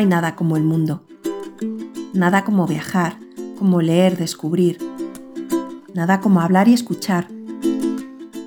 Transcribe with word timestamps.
Hay 0.00 0.06
nada 0.06 0.34
como 0.34 0.56
el 0.56 0.64
mundo. 0.64 1.02
Nada 2.14 2.42
como 2.42 2.66
viajar, 2.66 3.18
como 3.58 3.82
leer, 3.82 4.16
descubrir. 4.16 4.78
Nada 5.92 6.22
como 6.22 6.40
hablar 6.40 6.68
y 6.68 6.72
escuchar. 6.72 7.28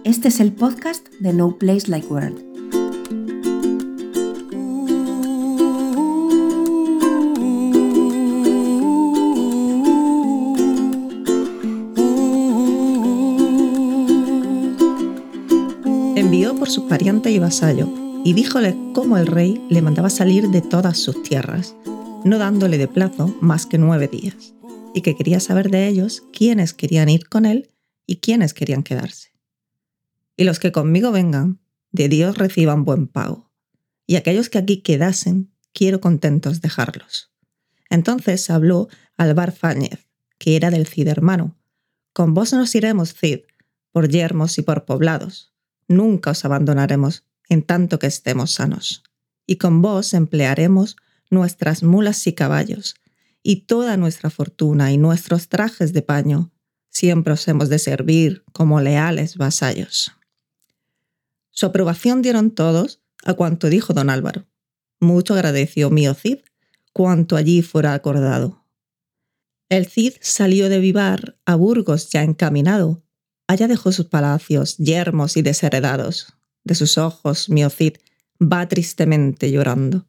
Este 0.04 0.30
es 0.30 0.40
el 0.40 0.52
podcast 0.52 1.08
de 1.20 1.32
No 1.32 1.56
Place 1.60 1.92
Like 1.92 2.08
World. 2.08 2.40
Envió 16.16 16.56
por 16.56 16.72
su 16.72 16.88
pariente 16.88 17.30
y 17.30 17.38
vasallo 17.38 18.03
y 18.24 18.34
díjole 18.34 18.76
cómo 18.94 19.18
el 19.18 19.28
rey 19.28 19.62
le 19.70 19.82
mandaba 19.82 20.10
salir 20.10 20.50
de 20.50 20.62
todas 20.62 20.98
sus 20.98 21.24
tierras, 21.24 21.76
no 22.24 22.38
dándole 22.38 22.78
de 22.78 22.88
plazo 22.88 23.36
más 23.42 23.66
que 23.66 23.78
nueve 23.78 24.08
días, 24.08 24.54
y 24.94 25.02
que 25.02 25.16
quería 25.16 25.40
saber 25.40 25.70
de 25.70 25.88
ellos 25.88 26.24
quiénes 26.32 26.74
querían 26.74 27.10
ir 27.10 27.28
con 27.28 27.46
él 27.46 27.70
y 28.06 28.18
quiénes 28.18 28.54
querían 28.54 28.84
quedarse. 28.84 29.34
Y 30.38 30.46
los 30.46 30.60
que 30.60 30.72
conmigo 30.72 31.12
vengan, 31.12 31.60
de 31.92 32.08
Dios 32.08 32.38
reciban 32.38 32.86
buen 32.86 33.08
pago, 33.08 33.52
y 34.08 34.16
aquellos 34.16 34.50
que 34.50 34.58
aquí 34.58 34.78
quedasen, 34.82 35.52
quiero 35.74 36.00
contentos 36.00 36.62
dejarlos. 36.62 37.32
Entonces 37.90 38.50
habló 38.50 38.88
Alvar 39.18 39.52
Fáñez, 39.52 40.08
que 40.38 40.56
era 40.56 40.72
del 40.72 40.88
Cid 40.88 41.08
hermano. 41.08 41.58
Con 42.14 42.34
vos 42.34 42.54
nos 42.54 42.74
iremos, 42.74 43.14
Cid, 43.14 43.42
por 43.92 44.10
yermos 44.10 44.58
y 44.58 44.62
por 44.62 44.86
poblados. 44.86 45.54
Nunca 45.88 46.32
os 46.32 46.46
abandonaremos, 46.46 47.26
en 47.50 47.64
tanto 47.64 48.00
que 48.00 48.08
estemos 48.08 48.52
sanos. 48.52 49.04
Y 49.46 49.58
con 49.58 49.82
vos 49.82 50.14
emplearemos 50.14 50.96
nuestras 51.30 51.84
mulas 51.84 52.26
y 52.28 52.34
caballos, 52.34 52.96
y 53.42 53.62
toda 53.62 53.98
nuestra 53.98 54.30
fortuna 54.30 54.92
y 54.92 54.98
nuestros 54.98 55.50
trajes 55.50 55.92
de 55.94 56.02
paño. 56.02 56.52
Siempre 56.90 57.34
os 57.34 57.48
hemos 57.48 57.70
de 57.70 57.80
servir 57.80 58.44
como 58.54 58.80
leales 58.80 59.38
vasallos. 59.38 60.14
Su 61.52 61.66
aprobación 61.66 62.22
dieron 62.22 62.52
todos 62.52 63.02
a 63.24 63.34
cuanto 63.34 63.70
dijo 63.70 63.94
don 63.94 64.10
Álvaro. 64.10 64.46
Mucho 65.00 65.34
agradeció 65.34 65.90
mío 65.90 66.14
Cid 66.14 66.40
cuanto 66.94 67.36
allí 67.36 67.62
fuera 67.62 67.94
acordado. 67.94 68.64
El 69.70 69.88
Cid 69.88 70.14
salió 70.22 70.70
de 70.70 70.80
Vivar 70.80 71.38
a 71.46 71.56
Burgos 71.56 72.10
ya 72.12 72.24
encaminado. 72.24 73.04
Allá 73.48 73.68
dejó 73.68 73.92
sus 73.92 74.06
palacios 74.06 74.78
yermos 74.78 75.36
y 75.36 75.42
desheredados, 75.42 76.38
de 76.64 76.76
sus 76.76 76.98
ojos, 76.98 77.50
mi 77.50 77.68
Cid 77.70 77.98
va 78.42 78.68
tristemente 78.68 79.52
llorando. 79.52 80.08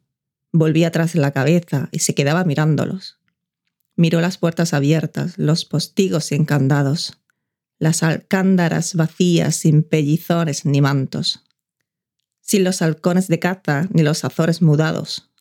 Volvía 0.51 0.87
atrás 0.87 1.15
la 1.15 1.31
cabeza 1.31 1.89
y 1.91 1.99
se 1.99 2.15
quedaba 2.15 2.43
mirándolos. 2.43 3.19
Miró 3.95 4.21
las 4.21 4.37
puertas 4.37 4.73
abiertas, 4.73 5.37
los 5.37 5.65
postigos 5.65 6.31
encandados, 6.31 7.19
las 7.77 8.03
alcándaras 8.03 8.95
vacías 8.95 9.55
sin 9.55 9.83
pellizones 9.83 10.65
ni 10.65 10.81
mantos, 10.81 11.43
sin 12.41 12.63
los 12.63 12.81
halcones 12.81 13.27
de 13.27 13.39
caza 13.39 13.87
ni 13.91 14.03
los 14.03 14.23
azores 14.23 14.61
mudados. 14.61 15.31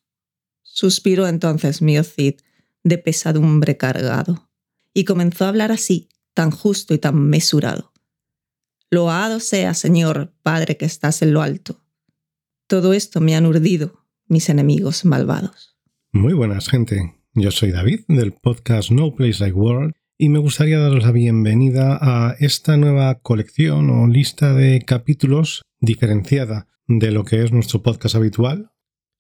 Suspiró 0.62 1.28
entonces 1.28 1.82
mi 1.82 2.02
Cid 2.02 2.40
de 2.82 2.98
pesadumbre 2.98 3.76
cargado, 3.76 4.50
y 4.92 5.04
comenzó 5.04 5.44
a 5.44 5.48
hablar 5.48 5.72
así, 5.72 6.08
tan 6.34 6.50
justo 6.50 6.94
y 6.94 6.98
tan 6.98 7.16
mesurado. 7.16 7.94
Loado 8.94 9.41
sea, 9.41 9.75
Señor, 9.75 10.32
Padre 10.44 10.77
que 10.77 10.84
estás 10.84 11.21
en 11.21 11.32
lo 11.32 11.43
alto. 11.43 11.82
Todo 12.69 12.94
esto 12.94 13.21
me 13.21 13.34
han 13.34 13.44
urdido 13.44 14.06
mis 14.28 14.49
enemigos 14.49 15.05
malvados. 15.05 15.77
Muy 16.12 16.32
buenas, 16.32 16.69
gente. 16.69 17.16
Yo 17.34 17.50
soy 17.50 17.72
David 17.72 18.03
del 18.06 18.34
podcast 18.34 18.93
No 18.93 19.12
Place 19.16 19.41
Like 19.41 19.59
World 19.59 19.94
y 20.16 20.28
me 20.28 20.38
gustaría 20.38 20.78
daros 20.78 21.03
la 21.03 21.10
bienvenida 21.10 21.99
a 22.00 22.37
esta 22.38 22.77
nueva 22.77 23.19
colección 23.19 23.91
o 23.91 24.06
lista 24.06 24.54
de 24.54 24.81
capítulos 24.87 25.62
diferenciada 25.81 26.69
de 26.87 27.10
lo 27.10 27.25
que 27.25 27.43
es 27.43 27.50
nuestro 27.50 27.83
podcast 27.83 28.15
habitual. 28.15 28.71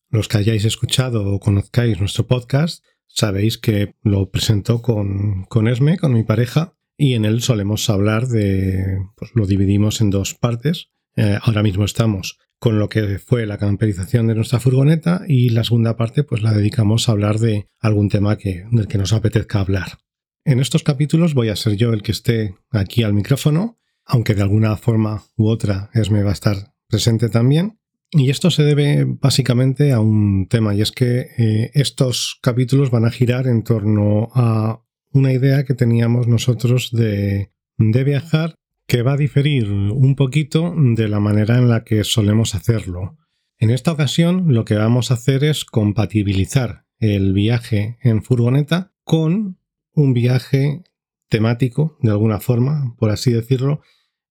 Los 0.08 0.28
que 0.28 0.38
hayáis 0.38 0.64
escuchado 0.64 1.26
o 1.34 1.40
conozcáis 1.40 1.98
nuestro 1.98 2.28
podcast 2.28 2.84
sabéis 3.08 3.58
que 3.58 3.96
lo 4.02 4.30
presento 4.30 4.82
con, 4.82 5.46
con 5.46 5.66
Esme, 5.66 5.98
con 5.98 6.12
mi 6.12 6.22
pareja, 6.22 6.76
y 6.96 7.14
en 7.14 7.24
él 7.24 7.42
solemos 7.42 7.88
hablar 7.90 8.26
de, 8.28 8.98
pues 9.16 9.32
lo 9.34 9.46
dividimos 9.46 10.00
en 10.00 10.10
dos 10.10 10.34
partes. 10.34 10.90
Eh, 11.16 11.38
ahora 11.42 11.62
mismo 11.62 11.84
estamos 11.84 12.38
con 12.58 12.78
lo 12.78 12.88
que 12.88 13.18
fue 13.18 13.46
la 13.46 13.58
camperización 13.58 14.26
de 14.26 14.34
nuestra 14.34 14.58
furgoneta 14.58 15.22
y 15.28 15.50
la 15.50 15.64
segunda 15.64 15.96
parte 15.96 16.24
pues 16.24 16.42
la 16.42 16.52
dedicamos 16.52 17.08
a 17.08 17.12
hablar 17.12 17.38
de 17.38 17.68
algún 17.78 18.08
tema 18.08 18.38
que, 18.38 18.64
del 18.70 18.88
que 18.88 18.98
nos 18.98 19.12
apetezca 19.12 19.60
hablar. 19.60 19.98
En 20.46 20.60
estos 20.60 20.82
capítulos 20.82 21.34
voy 21.34 21.48
a 21.48 21.56
ser 21.56 21.76
yo 21.76 21.92
el 21.92 22.02
que 22.02 22.12
esté 22.12 22.54
aquí 22.70 23.02
al 23.02 23.14
micrófono, 23.14 23.78
aunque 24.04 24.34
de 24.34 24.42
alguna 24.42 24.76
forma 24.76 25.24
u 25.36 25.48
otra 25.48 25.90
Esme 25.94 26.22
va 26.22 26.30
a 26.30 26.34
estar 26.34 26.74
presente 26.88 27.28
también. 27.28 27.78
Y 28.10 28.30
esto 28.30 28.50
se 28.50 28.62
debe 28.62 29.04
básicamente 29.06 29.92
a 29.92 30.00
un 30.00 30.46
tema, 30.48 30.74
y 30.74 30.82
es 30.82 30.92
que 30.92 31.26
eh, 31.36 31.70
estos 31.74 32.38
capítulos 32.42 32.90
van 32.90 33.04
a 33.04 33.10
girar 33.10 33.48
en 33.48 33.64
torno 33.64 34.28
a 34.34 34.83
una 35.14 35.32
idea 35.32 35.64
que 35.64 35.74
teníamos 35.74 36.28
nosotros 36.28 36.90
de, 36.92 37.50
de 37.78 38.04
viajar 38.04 38.54
que 38.86 39.02
va 39.02 39.14
a 39.14 39.16
diferir 39.16 39.70
un 39.70 40.14
poquito 40.14 40.74
de 40.76 41.08
la 41.08 41.20
manera 41.20 41.56
en 41.56 41.68
la 41.68 41.84
que 41.84 42.04
solemos 42.04 42.54
hacerlo. 42.54 43.16
En 43.58 43.70
esta 43.70 43.92
ocasión 43.92 44.52
lo 44.52 44.64
que 44.64 44.74
vamos 44.74 45.10
a 45.10 45.14
hacer 45.14 45.44
es 45.44 45.64
compatibilizar 45.64 46.84
el 46.98 47.32
viaje 47.32 47.98
en 48.02 48.22
furgoneta 48.22 48.92
con 49.04 49.58
un 49.92 50.12
viaje 50.12 50.82
temático, 51.28 51.96
de 52.02 52.10
alguna 52.10 52.40
forma, 52.40 52.94
por 52.98 53.10
así 53.10 53.32
decirlo, 53.32 53.80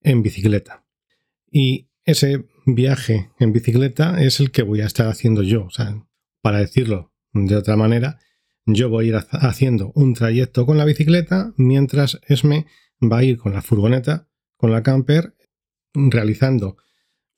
en 0.02 0.22
bicicleta. 0.22 0.86
Y 1.50 1.90
ese 2.06 2.46
viaje 2.66 3.32
en 3.40 3.54
bicicleta 3.54 4.22
es 4.22 4.40
el 4.40 4.52
que 4.52 4.64
voy 4.64 4.82
a 4.82 4.86
estar 4.86 5.08
haciendo 5.08 5.44
yo. 5.44 5.66
O 5.66 5.70
sea, 5.70 6.06
para 6.42 6.60
decirlo 6.60 7.14
de 7.34 7.56
otra 7.56 7.76
manera, 7.76 8.20
yo 8.66 8.90
voy 8.90 9.06
a 9.06 9.07
ir 9.09 9.16
haciendo 9.31 9.91
un 9.96 10.13
trayecto 10.13 10.66
con 10.66 10.78
la 10.78 10.85
bicicleta 10.85 11.53
mientras 11.57 12.19
Esme 12.28 12.66
va 13.01 13.19
a 13.19 13.24
ir 13.24 13.38
con 13.38 13.53
la 13.53 13.62
furgoneta, 13.62 14.29
con 14.56 14.72
la 14.72 14.84
camper, 14.84 15.35
realizando 15.94 16.78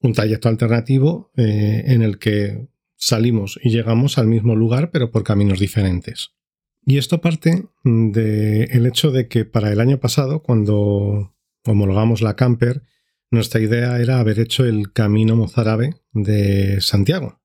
un 0.01 0.13
trayecto 0.13 0.49
alternativo 0.49 1.31
eh, 1.35 1.83
en 1.87 2.01
el 2.03 2.19
que 2.19 2.67
salimos 2.95 3.59
y 3.63 3.69
llegamos 3.69 4.17
al 4.17 4.27
mismo 4.27 4.55
lugar 4.55 4.91
pero 4.91 5.11
por 5.11 5.23
caminos 5.23 5.59
diferentes. 5.59 6.31
Y 6.85 6.99
esto 6.99 7.19
parte 7.19 7.65
del 7.83 8.85
hecho 8.85 9.11
de 9.11 9.27
que 9.27 9.43
para 9.43 9.71
el 9.71 9.79
año 9.79 9.99
pasado, 9.99 10.43
cuando 10.43 11.35
homologamos 11.65 12.21
la 12.21 12.35
camper, 12.35 12.83
nuestra 13.31 13.59
idea 13.59 13.99
era 13.99 14.19
haber 14.19 14.39
hecho 14.39 14.65
el 14.65 14.93
camino 14.93 15.35
mozárabe 15.35 15.95
de 16.13 16.79
Santiago 16.81 17.39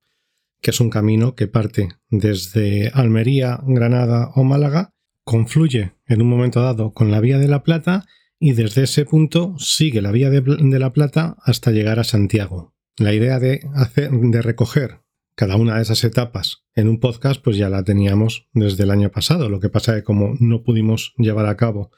que 0.61 0.71
es 0.71 0.79
un 0.79 0.89
camino 0.89 1.35
que 1.35 1.47
parte 1.47 1.89
desde 2.09 2.89
Almería, 2.93 3.59
Granada 3.65 4.31
o 4.35 4.43
Málaga, 4.43 4.93
confluye 5.23 5.93
en 6.05 6.21
un 6.21 6.29
momento 6.29 6.61
dado 6.61 6.93
con 6.93 7.11
la 7.11 7.19
Vía 7.19 7.39
de 7.39 7.47
la 7.47 7.63
Plata 7.63 8.05
y 8.39 8.53
desde 8.53 8.83
ese 8.83 9.05
punto 9.05 9.55
sigue 9.57 10.01
la 10.01 10.11
Vía 10.11 10.29
de, 10.29 10.79
la 10.79 10.93
Plata 10.93 11.37
hasta 11.43 11.71
llegar 11.71 11.99
a 11.99 12.03
Santiago. 12.03 12.73
La 12.97 13.13
idea 13.13 13.39
de, 13.39 13.61
hacer, 13.75 14.11
de 14.11 14.41
recoger 14.41 15.01
cada 15.35 15.55
una 15.55 15.75
de 15.75 15.81
esas 15.81 16.03
etapas 16.03 16.65
en 16.75 16.87
un 16.87 16.99
podcast 16.99 17.41
pues 17.41 17.57
ya 17.57 17.69
la 17.69 17.83
teníamos 17.83 18.47
desde 18.53 18.83
el 18.83 18.91
año 18.91 19.09
pasado. 19.09 19.49
Lo 19.49 19.59
que 19.59 19.69
pasa 19.69 19.93
es 19.93 20.01
que 20.01 20.05
como 20.05 20.35
no 20.39 20.63
pudimos 20.63 21.13
llevar 21.17 21.47
a 21.47 21.57
cabo 21.57 21.91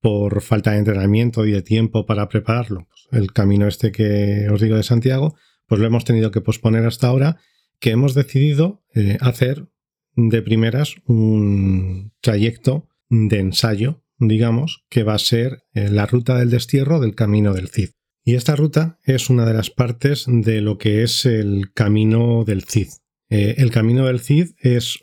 por 0.00 0.40
falta 0.40 0.72
de 0.72 0.78
entrenamiento 0.78 1.46
y 1.46 1.52
de 1.52 1.62
tiempo 1.62 2.06
para 2.06 2.28
prepararlo, 2.28 2.86
pues 2.88 3.22
el 3.22 3.32
camino 3.32 3.66
este 3.66 3.92
que 3.92 4.48
os 4.50 4.60
digo 4.60 4.76
de 4.76 4.82
Santiago, 4.82 5.34
pues 5.66 5.80
lo 5.80 5.86
hemos 5.86 6.04
tenido 6.04 6.30
que 6.30 6.40
posponer 6.40 6.86
hasta 6.86 7.08
ahora 7.08 7.38
que 7.80 7.90
hemos 7.90 8.14
decidido 8.14 8.84
eh, 8.94 9.16
hacer 9.20 9.66
de 10.14 10.42
primeras 10.42 10.96
un 11.06 12.12
trayecto 12.20 12.88
de 13.08 13.40
ensayo, 13.40 14.04
digamos, 14.18 14.84
que 14.88 15.02
va 15.02 15.14
a 15.14 15.18
ser 15.18 15.64
eh, 15.72 15.88
la 15.88 16.06
ruta 16.06 16.38
del 16.38 16.50
destierro 16.50 17.00
del 17.00 17.14
camino 17.14 17.54
del 17.54 17.68
Cid. 17.68 17.90
Y 18.22 18.34
esta 18.34 18.54
ruta 18.54 18.98
es 19.04 19.30
una 19.30 19.46
de 19.46 19.54
las 19.54 19.70
partes 19.70 20.26
de 20.28 20.60
lo 20.60 20.76
que 20.76 21.02
es 21.02 21.24
el 21.24 21.72
camino 21.72 22.44
del 22.44 22.64
Cid. 22.64 22.88
Eh, 23.30 23.54
el 23.58 23.70
camino 23.70 24.06
del 24.06 24.20
Cid 24.20 24.50
es 24.58 24.98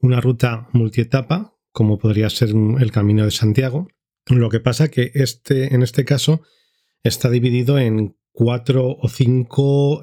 una 0.00 0.20
ruta 0.20 0.68
multietapa, 0.72 1.54
como 1.70 1.98
podría 1.98 2.28
ser 2.28 2.50
el 2.50 2.90
camino 2.90 3.24
de 3.24 3.30
Santiago. 3.30 3.88
Lo 4.26 4.50
que 4.50 4.60
pasa 4.60 4.88
que 4.88 5.12
este, 5.14 5.74
en 5.74 5.82
este 5.82 6.04
caso 6.04 6.42
está 7.04 7.30
dividido 7.30 7.78
en 7.78 8.16
cuatro 8.32 8.96
o 9.00 9.08
cinco 9.08 10.00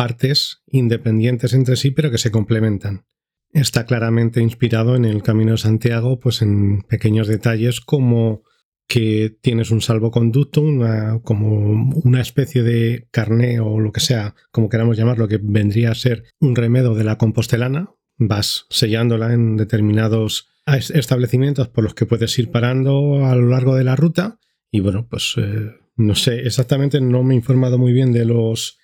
partes 0.00 0.62
independientes 0.66 1.52
entre 1.52 1.76
sí, 1.76 1.90
pero 1.90 2.10
que 2.10 2.16
se 2.16 2.30
complementan. 2.30 3.04
Está 3.52 3.84
claramente 3.84 4.40
inspirado 4.40 4.96
en 4.96 5.04
el 5.04 5.22
Camino 5.22 5.52
de 5.52 5.58
Santiago, 5.58 6.18
pues 6.18 6.40
en 6.40 6.80
pequeños 6.88 7.28
detalles 7.28 7.82
como 7.82 8.42
que 8.88 9.36
tienes 9.42 9.70
un 9.70 9.82
salvoconducto, 9.82 10.62
una, 10.62 11.20
como 11.22 11.90
una 12.02 12.22
especie 12.22 12.62
de 12.62 13.08
carné 13.10 13.60
o 13.60 13.78
lo 13.78 13.92
que 13.92 14.00
sea, 14.00 14.34
como 14.50 14.70
queramos 14.70 14.96
llamarlo, 14.96 15.28
que 15.28 15.38
vendría 15.38 15.90
a 15.90 15.94
ser 15.94 16.24
un 16.40 16.56
remedo 16.56 16.94
de 16.94 17.04
la 17.04 17.18
compostelana, 17.18 17.90
vas 18.16 18.64
sellándola 18.70 19.34
en 19.34 19.58
determinados 19.58 20.48
establecimientos 20.64 21.68
por 21.68 21.84
los 21.84 21.92
que 21.92 22.06
puedes 22.06 22.38
ir 22.38 22.50
parando 22.50 23.26
a 23.26 23.36
lo 23.36 23.48
largo 23.48 23.76
de 23.76 23.84
la 23.84 23.96
ruta. 23.96 24.38
Y 24.70 24.80
bueno, 24.80 25.06
pues 25.10 25.34
eh, 25.36 25.72
no 25.96 26.14
sé, 26.14 26.40
exactamente 26.46 27.02
no 27.02 27.22
me 27.22 27.34
he 27.34 27.36
informado 27.36 27.76
muy 27.76 27.92
bien 27.92 28.12
de 28.12 28.24
los 28.24 28.79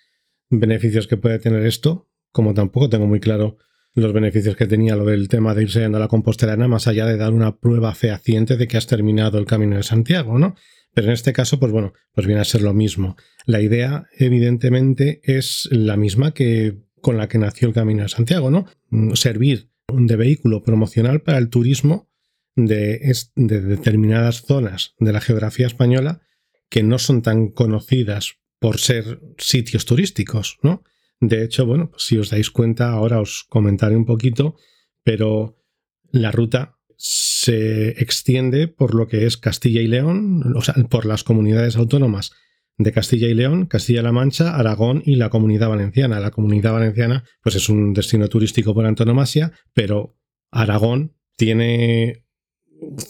beneficios 0.51 1.07
que 1.07 1.17
puede 1.17 1.39
tener 1.39 1.65
esto, 1.67 2.09
como 2.33 2.55
tampoco 2.55 2.89
tengo 2.89 3.07
muy 3.07 3.21
claro 3.21 3.59
los 3.95 4.13
beneficios 4.13 4.57
que 4.57 4.67
tenía 4.67 4.95
lo 4.95 5.07
del 5.07 5.29
tema 5.29 5.55
de 5.55 5.63
irse 5.63 5.85
a 5.85 5.89
la 5.89 6.09
compostelana, 6.09 6.69
más 6.69 6.87
allá 6.87 7.07
de 7.07 7.17
dar 7.17 7.33
una 7.33 7.59
prueba 7.59 7.95
fehaciente 7.95 8.57
de 8.57 8.69
que 8.69 8.77
has 8.77 8.87
terminado 8.87 9.39
el 9.39 9.47
camino 9.47 9.77
de 9.77 9.83
Santiago, 9.83 10.39
¿no? 10.39 10.55
Pero 10.93 11.09
en 11.09 11.15
este 11.15 11.33
caso, 11.33 11.59
pues 11.59 11.73
bueno, 11.73 11.95
pues 12.13 12.27
viene 12.27 12.43
a 12.43 12.45
ser 12.45 12.63
lo 12.63 12.75
mismo. 12.75 13.17
La 13.47 13.61
idea, 13.61 14.07
evidentemente, 14.19 15.21
es 15.25 15.69
la 15.71 15.97
misma 15.97 16.33
que 16.33 16.79
con 17.01 17.17
la 17.17 17.29
que 17.29 17.39
nació 17.39 17.69
el 17.69 17.75
Camino 17.75 18.03
de 18.03 18.09
Santiago, 18.09 18.51
¿no? 18.51 18.67
Mm, 18.91 19.15
servir 19.15 19.71
de 19.93 20.17
vehículo 20.17 20.63
promocional 20.63 21.23
para 21.23 21.39
el 21.39 21.49
turismo 21.49 22.11
de, 22.55 23.01
de 23.35 23.61
determinadas 23.61 24.43
zonas 24.43 24.95
de 24.99 25.13
la 25.13 25.21
geografía 25.21 25.67
española 25.67 26.21
que 26.69 26.83
no 26.83 26.99
son 26.99 27.23
tan 27.23 27.49
conocidas 27.49 28.39
por 28.59 28.79
ser 28.79 29.21
sitios 29.39 29.85
turísticos, 29.85 30.59
¿no? 30.63 30.83
De 31.21 31.45
hecho, 31.45 31.67
bueno, 31.67 31.91
pues 31.91 32.05
si 32.05 32.19
os 32.19 32.31
dais 32.31 32.51
cuenta, 32.51 32.91
ahora 32.91 33.21
os 33.21 33.45
comentaré 33.49 33.97
un 33.97 34.05
poquito, 34.05 34.57
pero 35.03 35.63
la 36.11 36.31
ruta 36.31 36.79
se 36.97 37.91
extiende 38.03 38.69
por 38.69 38.95
lo 38.95 39.07
que 39.07 39.27
es 39.27 39.37
Castilla 39.37 39.81
y 39.81 39.87
León, 39.87 40.55
o 40.55 40.63
sea, 40.63 40.75
por 40.89 41.07
las 41.07 41.25
comunidades 41.25 41.77
autónomas 41.77 42.33
de 42.79 42.93
Castilla 42.93 43.29
y 43.29 43.35
León, 43.35 43.67
Castilla-La 43.67 44.13
Mancha, 44.13 44.55
Aragón 44.55 45.03
y 45.05 45.17
la 45.17 45.31
Comunidad 45.31 45.69
Valenciana. 45.69 46.21
La 46.21 46.31
Comunidad 46.31 46.73
Valenciana, 46.73 47.25
pues 47.43 47.55
es 47.55 47.69
un 47.69 47.95
destino 47.95 48.29
turístico 48.29 48.75
por 48.75 48.85
antonomasia, 48.85 49.53
pero 49.73 50.19
Aragón 50.51 51.17
tiene 51.37 52.26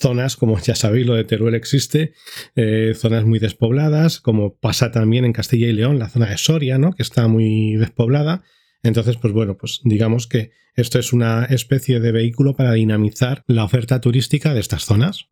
zonas, 0.00 0.36
como 0.36 0.58
ya 0.58 0.74
sabéis, 0.74 1.06
lo 1.06 1.14
de 1.14 1.24
Teruel 1.24 1.54
existe, 1.54 2.12
eh, 2.54 2.92
zonas 2.94 3.24
muy 3.24 3.38
despobladas, 3.38 4.20
como 4.20 4.56
pasa 4.56 4.90
también 4.90 5.24
en 5.24 5.32
Castilla 5.32 5.68
y 5.68 5.72
León, 5.72 5.98
la 5.98 6.08
zona 6.08 6.30
de 6.30 6.38
Soria, 6.38 6.78
¿no? 6.78 6.92
que 6.92 7.02
está 7.02 7.28
muy 7.28 7.76
despoblada. 7.76 8.42
Entonces, 8.82 9.16
pues 9.16 9.32
bueno, 9.32 9.56
pues 9.56 9.80
digamos 9.84 10.26
que 10.26 10.50
esto 10.74 10.98
es 10.98 11.12
una 11.12 11.44
especie 11.46 12.00
de 12.00 12.12
vehículo 12.12 12.54
para 12.54 12.72
dinamizar 12.72 13.42
la 13.46 13.64
oferta 13.64 14.00
turística 14.00 14.54
de 14.54 14.60
estas 14.60 14.84
zonas. 14.84 15.28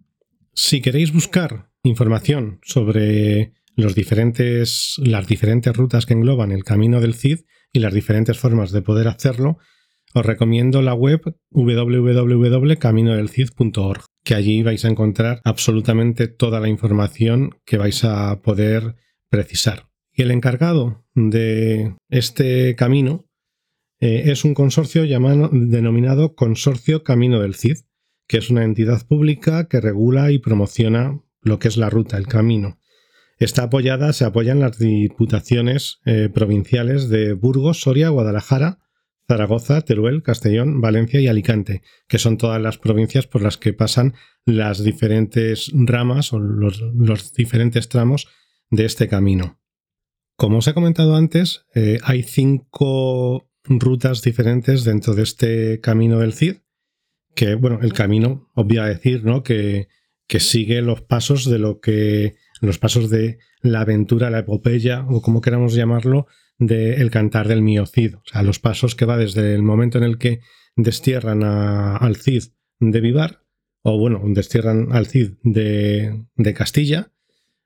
Si 0.54 0.80
queréis 0.80 1.12
buscar 1.12 1.70
información 1.82 2.60
sobre 2.62 3.52
los 3.76 3.94
diferentes, 3.94 4.96
las 4.98 5.26
diferentes 5.26 5.76
rutas 5.76 6.06
que 6.06 6.14
engloban 6.14 6.52
el 6.52 6.64
camino 6.64 7.00
del 7.00 7.14
Cid 7.14 7.40
y 7.72 7.80
las 7.80 7.92
diferentes 7.92 8.38
formas 8.38 8.72
de 8.72 8.82
poder 8.82 9.08
hacerlo, 9.08 9.58
os 10.14 10.24
recomiendo 10.24 10.80
la 10.80 10.94
web 10.94 11.20
www.caminodelcid.org, 11.50 14.04
que 14.24 14.34
allí 14.34 14.62
vais 14.62 14.84
a 14.84 14.88
encontrar 14.88 15.40
absolutamente 15.44 16.26
toda 16.28 16.58
la 16.58 16.68
información 16.68 17.56
que 17.64 17.76
vais 17.76 18.04
a 18.04 18.40
poder 18.42 18.96
precisar. 19.28 19.90
Y 20.12 20.22
el 20.22 20.30
encargado 20.30 21.04
de 21.14 21.94
este 22.08 22.74
camino 22.74 23.26
eh, 24.00 24.30
es 24.30 24.44
un 24.44 24.54
consorcio 24.54 25.02
denominado 25.02 26.34
Consorcio 26.34 27.04
Camino 27.04 27.40
del 27.40 27.54
Cid, 27.54 27.78
que 28.26 28.38
es 28.38 28.50
una 28.50 28.64
entidad 28.64 29.06
pública 29.06 29.68
que 29.68 29.80
regula 29.80 30.32
y 30.32 30.38
promociona 30.38 31.20
lo 31.42 31.58
que 31.58 31.68
es 31.68 31.76
la 31.76 31.90
ruta, 31.90 32.16
el 32.16 32.26
camino. 32.26 32.78
Está 33.38 33.64
apoyada, 33.64 34.12
se 34.12 34.24
apoyan 34.24 34.60
las 34.60 34.78
diputaciones 34.78 36.00
eh, 36.06 36.30
provinciales 36.32 37.08
de 37.08 37.34
Burgos, 37.34 37.80
Soria, 37.80 38.08
Guadalajara, 38.08 38.78
Zaragoza, 39.26 39.80
Teruel, 39.82 40.22
Castellón, 40.22 40.80
Valencia 40.80 41.20
y 41.20 41.28
Alicante, 41.28 41.82
que 42.08 42.18
son 42.18 42.36
todas 42.36 42.60
las 42.60 42.78
provincias 42.78 43.26
por 43.26 43.42
las 43.42 43.56
que 43.56 43.72
pasan 43.72 44.14
las 44.44 44.84
diferentes 44.84 45.70
ramas 45.72 46.32
o 46.32 46.38
los, 46.38 47.32
diferentes 47.34 47.88
tramos 47.88 48.28
de 48.70 48.84
este 48.84 49.08
camino. 49.08 49.60
Como 50.36 50.58
os 50.58 50.68
he 50.68 50.74
comentado 50.74 51.16
antes, 51.16 51.64
eh, 51.74 51.98
hay 52.02 52.22
cinco 52.22 53.50
rutas 53.64 54.20
diferentes 54.20 54.84
dentro 54.84 55.14
de 55.14 55.22
este 55.22 55.80
camino 55.80 56.18
del 56.18 56.34
Cid, 56.34 56.56
que, 57.34 57.54
bueno, 57.54 57.80
el 57.82 57.92
camino, 57.92 58.50
obvia 58.54 58.84
decir, 58.84 59.24
¿no? 59.24 59.42
Que, 59.42 59.88
que 60.28 60.40
sigue 60.40 60.82
los 60.82 61.02
pasos 61.02 61.48
de 61.48 61.58
lo 61.58 61.80
que, 61.80 62.36
los 62.60 62.78
pasos 62.78 63.10
de 63.10 63.38
la 63.60 63.80
aventura, 63.80 64.30
la 64.30 64.40
epopeya, 64.40 65.06
o 65.08 65.22
como 65.22 65.40
queramos 65.40 65.74
llamarlo, 65.74 66.26
del 66.58 67.10
cantar 67.10 67.48
del 67.48 67.62
mío 67.62 67.86
Cid. 67.86 68.16
O 68.16 68.22
sea, 68.24 68.42
los 68.42 68.58
pasos 68.58 68.94
que 68.94 69.04
va 69.04 69.16
desde 69.16 69.54
el 69.54 69.62
momento 69.62 69.98
en 69.98 70.04
el 70.04 70.18
que 70.18 70.40
destierran 70.76 71.42
al 71.42 72.16
Cid 72.16 72.44
de 72.80 73.00
Vivar, 73.00 73.44
o 73.82 73.98
bueno, 73.98 74.22
destierran 74.26 74.92
al 74.92 75.06
Cid 75.06 75.32
de, 75.42 76.26
de 76.36 76.54
Castilla, 76.54 77.12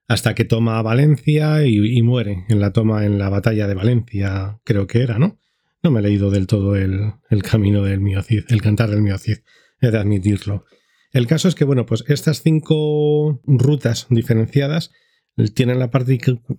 hasta 0.09 0.35
que 0.35 0.45
toma 0.45 0.81
Valencia 0.83 1.67
y, 1.67 2.03
muere 2.03 2.47
en 2.49 2.61
la 2.61 2.73
toma 2.73 3.05
en 3.05 3.19
la 3.19 3.29
batalla 3.29 3.69
de 3.69 3.75
Valencia, 3.75 4.59
creo 4.65 4.87
que 4.87 5.03
era, 5.03 5.19
¿no? 5.19 5.39
No 5.83 5.91
me 5.91 6.01
he 6.01 6.03
leído 6.03 6.31
del 6.31 6.47
todo 6.47 6.77
el, 6.77 7.13
camino 7.43 7.85
del 7.85 8.01
mío 8.01 8.23
Cid, 8.23 8.45
el 8.49 8.63
cantar 8.63 8.91
del 8.91 9.03
mío 9.03 9.19
Cid, 9.19 9.39
he 9.81 9.91
de 9.91 9.99
admitirlo. 9.99 10.65
El 11.13 11.27
caso 11.27 11.47
es 11.47 11.55
que, 11.55 11.65
bueno, 11.65 11.87
pues 11.87 12.05
estas 12.09 12.43
cinco 12.43 13.41
rutas 13.45 14.07
diferenciadas 14.09 14.91
tienen 15.55 15.79
la, 15.79 15.91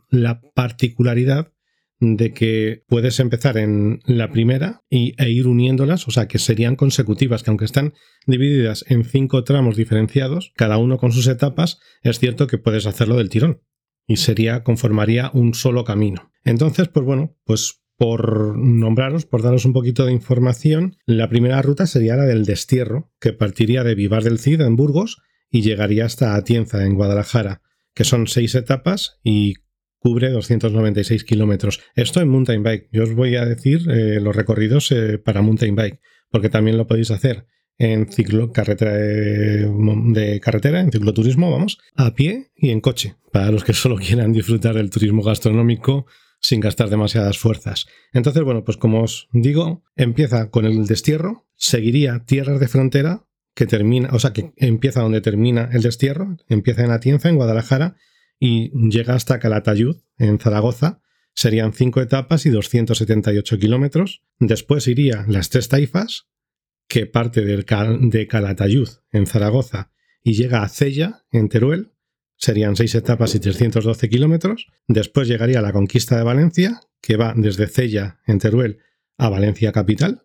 la 0.09 0.41
particularidad 0.53 1.51
de 1.99 2.33
que 2.33 2.83
puedes 2.87 3.19
empezar 3.19 3.57
en 3.57 3.99
la 4.05 4.31
primera 4.31 4.81
y, 4.89 5.13
e 5.21 5.29
ir 5.29 5.47
uniéndolas, 5.47 6.07
o 6.07 6.11
sea 6.11 6.27
que 6.27 6.39
serían 6.39 6.75
consecutivas, 6.75 7.43
que 7.43 7.51
aunque 7.51 7.65
están 7.65 7.93
divididas 8.25 8.85
en 8.87 9.03
cinco 9.03 9.43
tramos 9.43 9.75
diferenciados, 9.75 10.53
cada 10.55 10.77
uno 10.77 10.97
con 10.97 11.11
sus 11.11 11.27
etapas, 11.27 11.79
es 12.01 12.19
cierto 12.19 12.47
que 12.47 12.57
puedes 12.57 12.85
hacerlo 12.85 13.17
del 13.17 13.29
tirón 13.29 13.61
y 14.07 14.17
sería, 14.17 14.63
conformaría 14.63 15.29
un 15.33 15.53
solo 15.53 15.83
camino. 15.83 16.31
Entonces, 16.43 16.87
pues 16.87 17.05
bueno, 17.05 17.37
pues 17.43 17.83
por 17.95 18.57
nombraros, 18.57 19.25
por 19.25 19.43
daros 19.43 19.65
un 19.65 19.73
poquito 19.73 20.05
de 20.05 20.13
información, 20.13 20.95
la 21.05 21.29
primera 21.29 21.61
ruta 21.61 21.85
sería 21.85 22.15
la 22.15 22.23
del 22.23 22.45
destierro, 22.45 23.11
que 23.19 23.33
partiría 23.33 23.83
de 23.83 23.93
Vivar 23.93 24.23
del 24.23 24.39
Cid 24.39 24.61
en 24.61 24.77
Burgos 24.77 25.21
y 25.51 25.61
llegaría 25.61 26.05
hasta 26.05 26.35
Atienza 26.35 26.85
en 26.85 26.95
Guadalajara, 26.95 27.61
que 27.93 28.05
son 28.05 28.27
seis 28.27 28.55
etapas 28.55 29.19
y 29.21 29.55
cubre 29.99 30.29
296 30.29 31.23
kilómetros. 31.23 31.79
Esto 31.95 32.21
en 32.21 32.29
mountain 32.29 32.63
bike. 32.63 32.89
Yo 32.91 33.03
os 33.03 33.13
voy 33.13 33.35
a 33.35 33.45
decir 33.45 33.89
eh, 33.89 34.19
los 34.19 34.35
recorridos 34.35 34.91
eh, 34.91 35.17
para 35.17 35.41
mountain 35.41 35.75
bike, 35.75 35.99
porque 36.29 36.49
también 36.49 36.77
lo 36.77 36.87
podéis 36.87 37.11
hacer 37.11 37.45
en 37.77 38.11
ciclo, 38.11 38.51
carretera 38.51 38.93
de, 38.93 40.39
carretera, 40.43 40.81
en 40.81 40.91
cicloturismo, 40.91 41.49
vamos, 41.49 41.79
a 41.95 42.13
pie 42.13 42.51
y 42.55 42.71
en 42.71 42.81
coche, 42.81 43.15
para 43.31 43.51
los 43.51 43.63
que 43.63 43.73
solo 43.73 43.95
quieran 43.99 44.33
disfrutar 44.33 44.75
del 44.75 44.89
turismo 44.89 45.23
gastronómico 45.23 46.05
sin 46.41 46.59
gastar 46.59 46.89
demasiadas 46.89 47.37
fuerzas. 47.37 47.85
Entonces, 48.13 48.43
bueno, 48.43 48.63
pues 48.63 48.77
como 48.77 49.03
os 49.03 49.27
digo, 49.31 49.83
empieza 49.95 50.49
con 50.51 50.65
el 50.65 50.85
destierro, 50.87 51.47
seguiría 51.55 52.23
tierras 52.25 52.59
de 52.59 52.67
frontera, 52.67 53.25
que 53.55 53.65
termina, 53.65 54.09
o 54.13 54.19
sea, 54.19 54.31
que 54.31 54.53
empieza 54.55 55.01
donde 55.01 55.21
termina 55.21 55.69
el 55.73 55.81
destierro, 55.81 56.37
empieza 56.47 56.83
en 56.83 56.91
Atienza, 56.91 57.29
en 57.29 57.35
Guadalajara, 57.35 57.95
y 58.39 58.71
llega 58.89 59.15
hasta 59.15 59.39
Calatayud, 59.39 59.97
en 60.17 60.39
Zaragoza. 60.39 61.01
Serían 61.33 61.73
cinco 61.73 62.01
etapas 62.01 62.45
y 62.45 62.49
278 62.49 63.59
kilómetros. 63.59 64.23
Después 64.39 64.87
iría 64.87 65.25
las 65.27 65.49
tres 65.49 65.69
taifas, 65.69 66.27
que 66.87 67.05
parte 67.05 67.41
de 67.45 68.27
Calatayud, 68.27 68.89
en 69.11 69.27
Zaragoza, 69.27 69.91
y 70.23 70.33
llega 70.33 70.63
a 70.63 70.69
Cella, 70.69 71.25
en 71.31 71.49
Teruel. 71.49 71.91
Serían 72.35 72.75
seis 72.75 72.95
etapas 72.95 73.35
y 73.35 73.39
312 73.39 74.09
kilómetros. 74.09 74.67
Después 74.87 75.27
llegaría 75.27 75.61
la 75.61 75.73
conquista 75.73 76.17
de 76.17 76.23
Valencia, 76.23 76.81
que 77.01 77.17
va 77.17 77.33
desde 77.35 77.67
Cella, 77.67 78.19
en 78.25 78.39
Teruel, 78.39 78.79
a 79.17 79.29
Valencia 79.29 79.73
capital. 79.73 80.23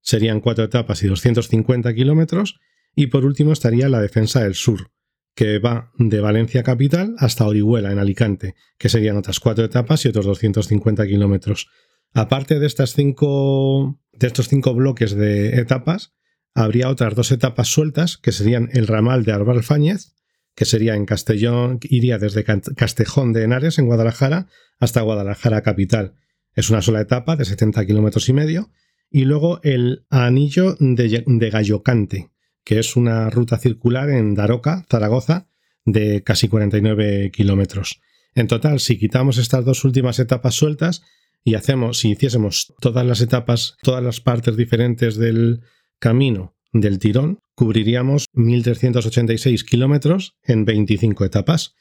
Serían 0.00 0.40
cuatro 0.40 0.64
etapas 0.64 1.02
y 1.02 1.06
250 1.06 1.94
kilómetros. 1.94 2.58
Y 2.94 3.06
por 3.06 3.24
último 3.24 3.52
estaría 3.52 3.88
la 3.88 4.00
defensa 4.00 4.42
del 4.42 4.54
sur, 4.54 4.90
que 5.38 5.60
va 5.60 5.92
de 5.96 6.18
Valencia 6.18 6.64
capital 6.64 7.14
hasta 7.16 7.46
Orihuela, 7.46 7.92
en 7.92 8.00
Alicante, 8.00 8.56
que 8.76 8.88
serían 8.88 9.16
otras 9.16 9.38
cuatro 9.38 9.64
etapas 9.64 10.04
y 10.04 10.08
otros 10.08 10.26
250 10.26 11.06
kilómetros. 11.06 11.68
Aparte 12.12 12.58
de, 12.58 12.66
estas 12.66 12.92
cinco, 12.92 14.00
de 14.14 14.26
estos 14.26 14.48
cinco 14.48 14.74
bloques 14.74 15.14
de 15.14 15.60
etapas, 15.60 16.12
habría 16.56 16.88
otras 16.88 17.14
dos 17.14 17.30
etapas 17.30 17.68
sueltas, 17.68 18.18
que 18.18 18.32
serían 18.32 18.68
el 18.72 18.88
ramal 18.88 19.22
de 19.22 19.30
Alfáñez, 19.30 20.16
que 20.56 20.64
sería 20.64 20.96
en 20.96 21.06
Castellón, 21.06 21.78
iría 21.82 22.18
desde 22.18 22.42
Castejón 22.42 23.32
de 23.32 23.44
Henares, 23.44 23.78
en 23.78 23.86
Guadalajara, 23.86 24.48
hasta 24.80 25.02
Guadalajara 25.02 25.62
capital. 25.62 26.14
Es 26.56 26.68
una 26.68 26.82
sola 26.82 27.00
etapa 27.00 27.36
de 27.36 27.44
70 27.44 27.86
kilómetros 27.86 28.28
y 28.28 28.32
medio. 28.32 28.72
Y 29.08 29.24
luego 29.24 29.60
el 29.62 30.04
anillo 30.10 30.74
de, 30.80 31.22
de 31.24 31.50
Gallocante, 31.50 32.32
que 32.68 32.78
es 32.78 32.96
una 32.96 33.30
ruta 33.30 33.56
circular 33.56 34.10
en 34.10 34.34
Daroca, 34.34 34.84
Zaragoza, 34.90 35.48
de 35.86 36.22
casi 36.22 36.48
49 36.48 37.30
kilómetros. 37.30 38.02
En 38.34 38.46
total, 38.46 38.78
si 38.78 38.98
quitamos 38.98 39.38
estas 39.38 39.64
dos 39.64 39.86
últimas 39.86 40.18
etapas 40.18 40.54
sueltas, 40.54 41.02
y 41.42 41.54
hacemos, 41.54 41.98
si 41.98 42.10
hiciésemos 42.10 42.74
todas 42.78 43.06
las 43.06 43.22
etapas, 43.22 43.78
todas 43.82 44.04
las 44.04 44.20
partes 44.20 44.54
diferentes 44.58 45.16
del 45.16 45.62
camino 45.98 46.58
del 46.74 46.98
tirón, 46.98 47.38
cubriríamos 47.54 48.26
1.386 48.34 49.64
kilómetros 49.64 50.36
en 50.42 50.66
25 50.66 51.24
etapas. 51.24 51.74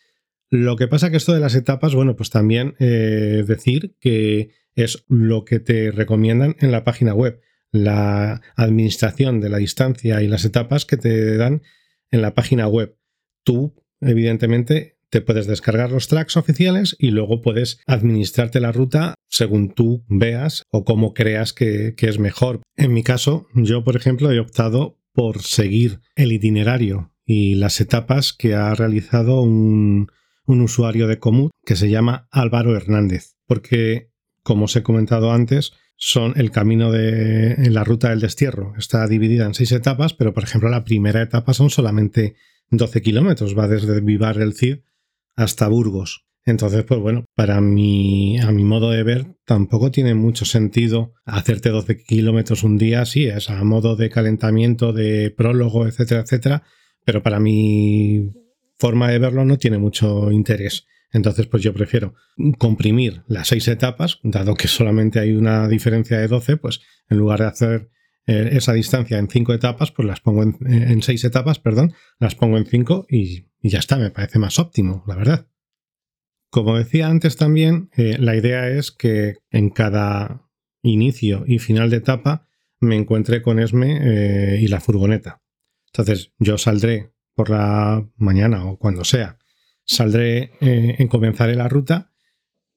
Lo 0.49 0.77
que 0.77 0.87
pasa 0.87 1.11
que 1.11 1.17
esto 1.17 1.33
de 1.33 1.41
las 1.41 1.55
etapas, 1.55 1.95
bueno, 1.95 2.15
pues 2.15 2.29
también 2.29 2.75
eh, 2.79 3.43
decir 3.45 3.97
que 3.99 4.51
es 4.75 5.03
lo 5.09 5.43
que 5.43 5.59
te 5.59 5.91
recomiendan 5.91 6.55
en 6.59 6.71
la 6.71 6.85
página 6.85 7.13
web, 7.13 7.41
la 7.71 8.41
administración 8.55 9.41
de 9.41 9.49
la 9.49 9.57
distancia 9.57 10.21
y 10.21 10.27
las 10.27 10.45
etapas 10.45 10.85
que 10.85 10.97
te 10.97 11.37
dan 11.37 11.61
en 12.11 12.21
la 12.21 12.33
página 12.33 12.67
web. 12.67 12.97
Tú, 13.43 13.75
evidentemente, 14.01 14.97
te 15.09 15.21
puedes 15.21 15.47
descargar 15.47 15.91
los 15.91 16.07
tracks 16.07 16.37
oficiales 16.37 16.95
y 16.99 17.11
luego 17.11 17.41
puedes 17.41 17.79
administrarte 17.85 18.59
la 18.59 18.71
ruta 18.71 19.13
según 19.29 19.73
tú 19.73 20.03
veas 20.07 20.63
o 20.69 20.83
como 20.83 21.13
creas 21.13 21.53
que, 21.53 21.95
es 21.97 22.19
mejor. 22.19 22.61
En 22.75 22.93
mi 22.93 23.03
caso, 23.03 23.47
yo, 23.53 23.83
por 23.83 23.95
ejemplo, 23.95 24.31
he 24.31 24.39
optado 24.39 24.99
por 25.13 25.41
seguir 25.41 26.01
el 26.15 26.31
itinerario 26.31 27.13
y 27.25 27.55
las 27.55 27.81
etapas 27.81 28.33
que 28.33 28.55
ha 28.55 28.73
realizado 28.75 29.41
un, 29.41 30.09
un 30.45 30.61
usuario 30.61 31.07
de 31.07 31.19
Comut 31.19 31.51
que 31.65 31.75
se 31.75 31.89
llama 31.89 32.27
Álvaro 32.31 32.75
Hernández, 32.75 33.35
porque, 33.45 34.11
como 34.43 34.65
os 34.65 34.75
he 34.75 34.83
comentado 34.83 35.31
antes, 35.31 35.73
son 35.97 36.33
el 36.37 36.51
camino 36.51 36.91
de 36.91 37.69
la 37.71 37.83
ruta 37.83 38.11
del 38.11 38.21
destierro. 38.21 38.73
Está 38.77 39.07
dividida 39.07 39.45
en 39.45 39.55
seis 39.55 39.71
etapas, 39.71 40.13
pero 40.13 40.33
por 40.33 40.43
ejemplo 40.43 40.69
la 40.69 40.83
primera 40.83 41.21
etapa 41.21 41.53
son 41.53 41.69
solamente 41.69 42.35
12 42.69 43.01
kilómetros, 43.01 43.57
va 43.57 43.67
desde 43.67 43.99
Vivar 44.01 44.39
el 44.39 44.53
Cid 44.53 44.79
hasta 45.35 45.67
Burgos. 45.67 46.25
Entonces, 46.45 46.85
pues 46.85 47.01
bueno, 47.01 47.25
para 47.35 47.59
mi, 47.59 48.39
a 48.39 48.51
mi 48.51 48.63
modo 48.63 48.91
de 48.91 49.03
ver, 49.03 49.35
tampoco 49.43 49.91
tiene 49.91 50.13
mucho 50.13 50.45
sentido 50.45 51.13
hacerte 51.25 51.69
12 51.69 52.03
kilómetros 52.03 52.63
un 52.63 52.77
día, 52.77 53.05
sí, 53.05 53.25
es 53.25 53.49
a 53.49 53.61
modo 53.65 53.97
de 53.97 54.09
calentamiento, 54.09 54.93
de 54.93 55.29
prólogo, 55.35 55.85
etcétera, 55.85 56.21
etcétera, 56.21 56.63
pero 57.03 57.21
para 57.21 57.41
mi 57.41 58.31
forma 58.77 59.09
de 59.09 59.19
verlo 59.19 59.43
no 59.43 59.57
tiene 59.57 59.77
mucho 59.77 60.31
interés. 60.31 60.85
Entonces, 61.11 61.47
pues 61.47 61.63
yo 61.63 61.73
prefiero 61.73 62.15
comprimir 62.57 63.23
las 63.27 63.47
seis 63.47 63.67
etapas, 63.67 64.19
dado 64.23 64.55
que 64.55 64.67
solamente 64.67 65.19
hay 65.19 65.31
una 65.33 65.67
diferencia 65.67 66.19
de 66.19 66.27
12, 66.27 66.57
pues 66.57 66.81
en 67.09 67.17
lugar 67.17 67.39
de 67.39 67.45
hacer 67.45 67.89
eh, 68.25 68.49
esa 68.51 68.73
distancia 68.73 69.17
en 69.17 69.29
cinco 69.29 69.53
etapas, 69.53 69.91
pues 69.91 70.05
las 70.05 70.19
pongo 70.19 70.43
en, 70.43 71.01
seis 71.01 71.23
etapas, 71.23 71.59
perdón, 71.59 71.93
las 72.19 72.35
pongo 72.35 72.57
en 72.57 72.65
cinco 72.65 73.05
y, 73.09 73.47
ya 73.61 73.79
está, 73.79 73.97
me 73.97 74.11
parece 74.11 74.37
más 74.37 74.59
óptimo, 74.59 75.03
la 75.07 75.15
verdad. 75.15 75.47
Como 76.49 76.77
decía 76.77 77.07
antes 77.07 77.37
también, 77.37 77.89
eh, 77.95 78.17
la 78.19 78.35
idea 78.35 78.69
es 78.69 78.91
que 78.91 79.37
en 79.49 79.69
cada 79.69 80.49
inicio 80.81 81.43
y 81.47 81.59
final 81.59 81.89
de 81.89 81.97
etapa 81.97 82.47
me 82.79 82.95
encuentre 82.95 83.41
con 83.41 83.59
Esme 83.59 83.99
eh, 84.01 84.59
y 84.61 84.67
la 84.67 84.81
furgoneta. 84.81 85.41
Entonces 85.87 86.33
yo 86.37 86.57
saldré 86.57 87.13
por 87.33 87.49
la 87.49 88.07
mañana 88.17 88.65
o 88.65 88.77
cuando 88.77 89.03
sea, 89.03 89.37
saldré, 89.87 90.51
en 90.61 91.07
comenzaré 91.07 91.55
la 91.55 91.67
ruta 91.67 92.11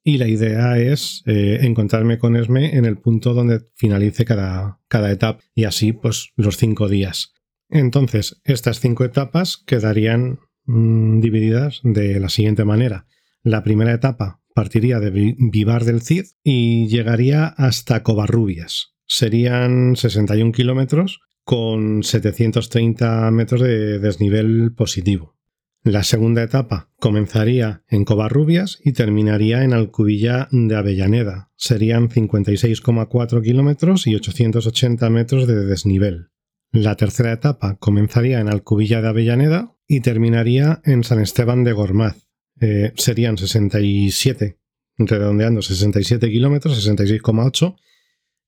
y 0.02 0.16
la 0.18 0.28
idea 0.28 0.78
es 0.78 1.22
eh, 1.26 1.58
encontrarme 1.62 2.18
con 2.18 2.36
Esme 2.36 2.76
en 2.76 2.84
el 2.84 2.98
punto 2.98 3.34
donde 3.34 3.60
finalice 3.74 4.24
cada, 4.24 4.80
cada 4.88 5.10
etapa 5.10 5.42
y 5.54 5.64
así 5.64 5.92
pues 5.92 6.30
los 6.36 6.56
cinco 6.56 6.88
días. 6.88 7.34
Entonces, 7.68 8.40
estas 8.44 8.80
cinco 8.80 9.04
etapas 9.04 9.62
quedarían 9.66 10.40
mm, 10.64 11.20
divididas 11.20 11.80
de 11.84 12.18
la 12.18 12.30
siguiente 12.30 12.64
manera. 12.64 13.06
La 13.42 13.62
primera 13.62 13.92
etapa 13.92 14.40
partiría 14.54 15.00
de 15.00 15.34
Vivar 15.38 15.84
del 15.84 16.02
Cid 16.02 16.24
y 16.42 16.88
llegaría 16.88 17.46
hasta 17.46 18.02
Covarrubias. 18.02 18.94
Serían 19.06 19.96
61 19.96 20.52
kilómetros 20.52 21.20
con 21.44 22.02
730 22.02 23.30
metros 23.30 23.60
de 23.60 23.98
desnivel 23.98 24.72
positivo. 24.74 25.39
La 25.82 26.02
segunda 26.02 26.42
etapa 26.42 26.90
comenzaría 26.98 27.84
en 27.88 28.04
Covarrubias 28.04 28.78
y 28.84 28.92
terminaría 28.92 29.64
en 29.64 29.72
Alcubilla 29.72 30.46
de 30.50 30.76
Avellaneda. 30.76 31.52
Serían 31.56 32.10
56,4 32.10 33.42
kilómetros 33.42 34.06
y 34.06 34.14
880 34.14 35.08
metros 35.08 35.46
de 35.46 35.64
desnivel. 35.64 36.28
La 36.70 36.96
tercera 36.96 37.32
etapa 37.32 37.78
comenzaría 37.78 38.40
en 38.40 38.48
Alcubilla 38.48 39.00
de 39.00 39.08
Avellaneda 39.08 39.74
y 39.88 40.00
terminaría 40.00 40.82
en 40.84 41.02
San 41.02 41.18
Esteban 41.18 41.64
de 41.64 41.72
Gormaz. 41.72 42.26
Eh, 42.60 42.92
serían 42.96 43.38
67, 43.38 44.58
redondeando 44.98 45.62
67 45.62 46.30
kilómetros, 46.30 46.86
66,8 46.86 47.76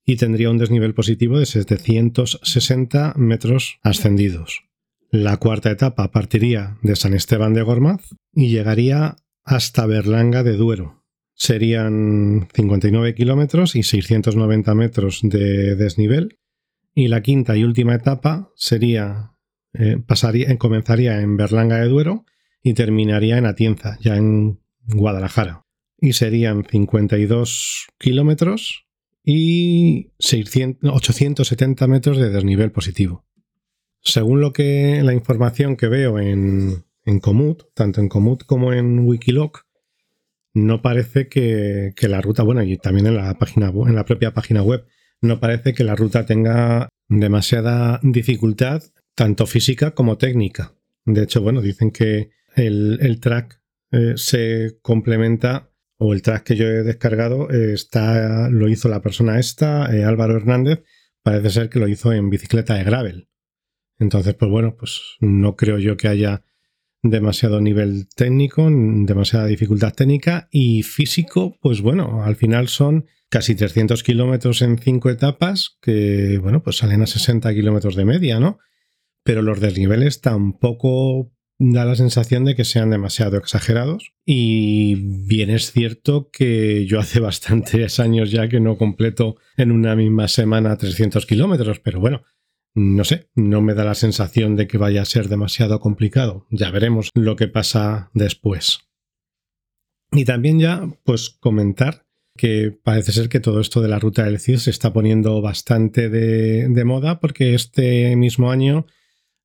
y 0.04 0.16
tendría 0.16 0.50
un 0.50 0.58
desnivel 0.58 0.92
positivo 0.92 1.38
de 1.38 1.46
760 1.46 3.14
metros 3.16 3.78
ascendidos. 3.82 4.64
La 5.12 5.36
cuarta 5.36 5.70
etapa 5.70 6.10
partiría 6.10 6.78
de 6.80 6.96
San 6.96 7.12
Esteban 7.12 7.52
de 7.52 7.60
Gormaz 7.60 8.00
y 8.32 8.48
llegaría 8.48 9.16
hasta 9.44 9.84
Berlanga 9.84 10.42
de 10.42 10.56
Duero. 10.56 11.04
Serían 11.34 12.48
59 12.54 13.14
kilómetros 13.14 13.76
y 13.76 13.82
690 13.82 14.74
metros 14.74 15.20
de 15.22 15.76
desnivel. 15.76 16.38
Y 16.94 17.08
la 17.08 17.20
quinta 17.20 17.58
y 17.58 17.64
última 17.64 17.94
etapa 17.94 18.52
sería, 18.56 19.34
eh, 19.74 19.98
pasaría, 19.98 20.56
comenzaría 20.56 21.20
en 21.20 21.36
Berlanga 21.36 21.76
de 21.76 21.88
Duero 21.88 22.24
y 22.62 22.72
terminaría 22.72 23.36
en 23.36 23.44
Atienza, 23.44 23.98
ya 24.00 24.16
en 24.16 24.62
Guadalajara. 24.86 25.66
Y 25.98 26.14
serían 26.14 26.64
52 26.64 27.88
kilómetros 27.98 28.86
y 29.22 30.12
870 30.18 31.86
metros 31.86 32.16
de 32.16 32.30
desnivel 32.30 32.72
positivo. 32.72 33.26
Según 34.02 34.40
lo 34.40 34.52
que 34.52 35.00
la 35.02 35.14
información 35.14 35.76
que 35.76 35.88
veo 35.88 36.18
en, 36.18 36.84
en 37.04 37.20
tanto 37.74 38.00
en 38.00 38.08
Komoot 38.08 38.44
como 38.44 38.72
en 38.72 39.00
Wikiloc, 39.00 39.64
no 40.54 40.82
parece 40.82 41.28
que, 41.28 41.94
la 42.00 42.20
ruta, 42.20 42.42
bueno, 42.42 42.62
y 42.62 42.76
también 42.76 43.06
en 43.06 43.16
la 43.16 43.38
página 43.38 43.70
en 43.70 43.94
la 43.94 44.04
propia 44.04 44.34
página 44.34 44.62
web, 44.62 44.84
no 45.20 45.40
parece 45.40 45.72
que 45.72 45.84
la 45.84 45.94
ruta 45.94 46.26
tenga 46.26 46.88
demasiada 47.08 48.00
dificultad, 48.02 48.82
tanto 49.14 49.46
física 49.46 49.92
como 49.92 50.18
técnica. 50.18 50.74
De 51.04 51.22
hecho, 51.22 51.40
bueno, 51.40 51.60
dicen 51.60 51.90
que 51.90 52.30
el, 52.54 53.18
track 53.20 53.60
eh, 53.92 54.14
se 54.16 54.78
complementa, 54.82 55.70
o 55.96 56.12
el 56.12 56.22
track 56.22 56.42
que 56.42 56.56
yo 56.56 56.66
he 56.66 56.82
descargado 56.82 57.50
eh, 57.50 57.72
está, 57.72 58.48
lo 58.50 58.68
hizo 58.68 58.88
la 58.88 59.00
persona 59.00 59.38
esta, 59.38 59.94
eh, 59.94 60.04
Álvaro 60.04 60.36
Hernández, 60.36 60.82
parece 61.22 61.50
ser 61.50 61.68
que 61.70 61.78
lo 61.78 61.88
hizo 61.88 62.12
en 62.12 62.28
bicicleta 62.28 62.74
de 62.74 62.84
gravel. 62.84 63.28
Entonces, 64.02 64.34
pues 64.34 64.50
bueno, 64.50 64.76
pues 64.76 65.00
no 65.20 65.56
creo 65.56 65.78
yo 65.78 65.96
que 65.96 66.08
haya 66.08 66.44
demasiado 67.02 67.60
nivel 67.60 68.08
técnico, 68.14 68.68
demasiada 68.70 69.46
dificultad 69.46 69.92
técnica 69.92 70.48
y 70.50 70.82
físico, 70.82 71.56
pues 71.60 71.80
bueno, 71.80 72.22
al 72.22 72.36
final 72.36 72.68
son 72.68 73.06
casi 73.28 73.54
300 73.54 74.02
kilómetros 74.02 74.62
en 74.62 74.78
cinco 74.78 75.10
etapas 75.10 75.78
que, 75.80 76.38
bueno, 76.38 76.62
pues 76.62 76.76
salen 76.76 77.02
a 77.02 77.06
60 77.06 77.52
kilómetros 77.54 77.96
de 77.96 78.04
media, 78.04 78.38
¿no? 78.38 78.58
Pero 79.24 79.42
los 79.42 79.60
desniveles 79.60 80.20
tampoco 80.20 81.32
da 81.58 81.84
la 81.84 81.94
sensación 81.94 82.44
de 82.44 82.54
que 82.54 82.64
sean 82.64 82.90
demasiado 82.90 83.36
exagerados. 83.36 84.12
Y 84.24 84.96
bien 85.26 85.50
es 85.50 85.72
cierto 85.72 86.28
que 86.30 86.86
yo 86.86 87.00
hace 87.00 87.20
bastantes 87.20 88.00
años 88.00 88.30
ya 88.30 88.48
que 88.48 88.60
no 88.60 88.76
completo 88.76 89.36
en 89.56 89.72
una 89.72 89.96
misma 89.96 90.28
semana 90.28 90.76
300 90.76 91.24
kilómetros, 91.26 91.80
pero 91.80 92.00
bueno, 92.00 92.22
no 92.74 93.04
sé, 93.04 93.28
no 93.34 93.60
me 93.60 93.74
da 93.74 93.84
la 93.84 93.94
sensación 93.94 94.56
de 94.56 94.66
que 94.66 94.78
vaya 94.78 95.02
a 95.02 95.06
ser 95.06 95.28
demasiado 95.28 95.80
complicado. 95.80 96.46
Ya 96.50 96.70
veremos 96.70 97.10
lo 97.14 97.36
que 97.36 97.48
pasa 97.48 98.10
después. 98.14 98.80
Y 100.10 100.24
también 100.24 100.58
ya, 100.58 100.88
pues 101.04 101.30
comentar 101.30 102.06
que 102.36 102.76
parece 102.82 103.12
ser 103.12 103.28
que 103.28 103.40
todo 103.40 103.60
esto 103.60 103.80
de 103.80 103.88
la 103.88 103.98
ruta 103.98 104.24
del 104.24 104.38
CID 104.38 104.56
se 104.56 104.70
está 104.70 104.92
poniendo 104.92 105.40
bastante 105.42 106.08
de, 106.08 106.84
moda 106.84 107.20
porque 107.20 107.54
este 107.54 108.16
mismo 108.16 108.50
año 108.50 108.86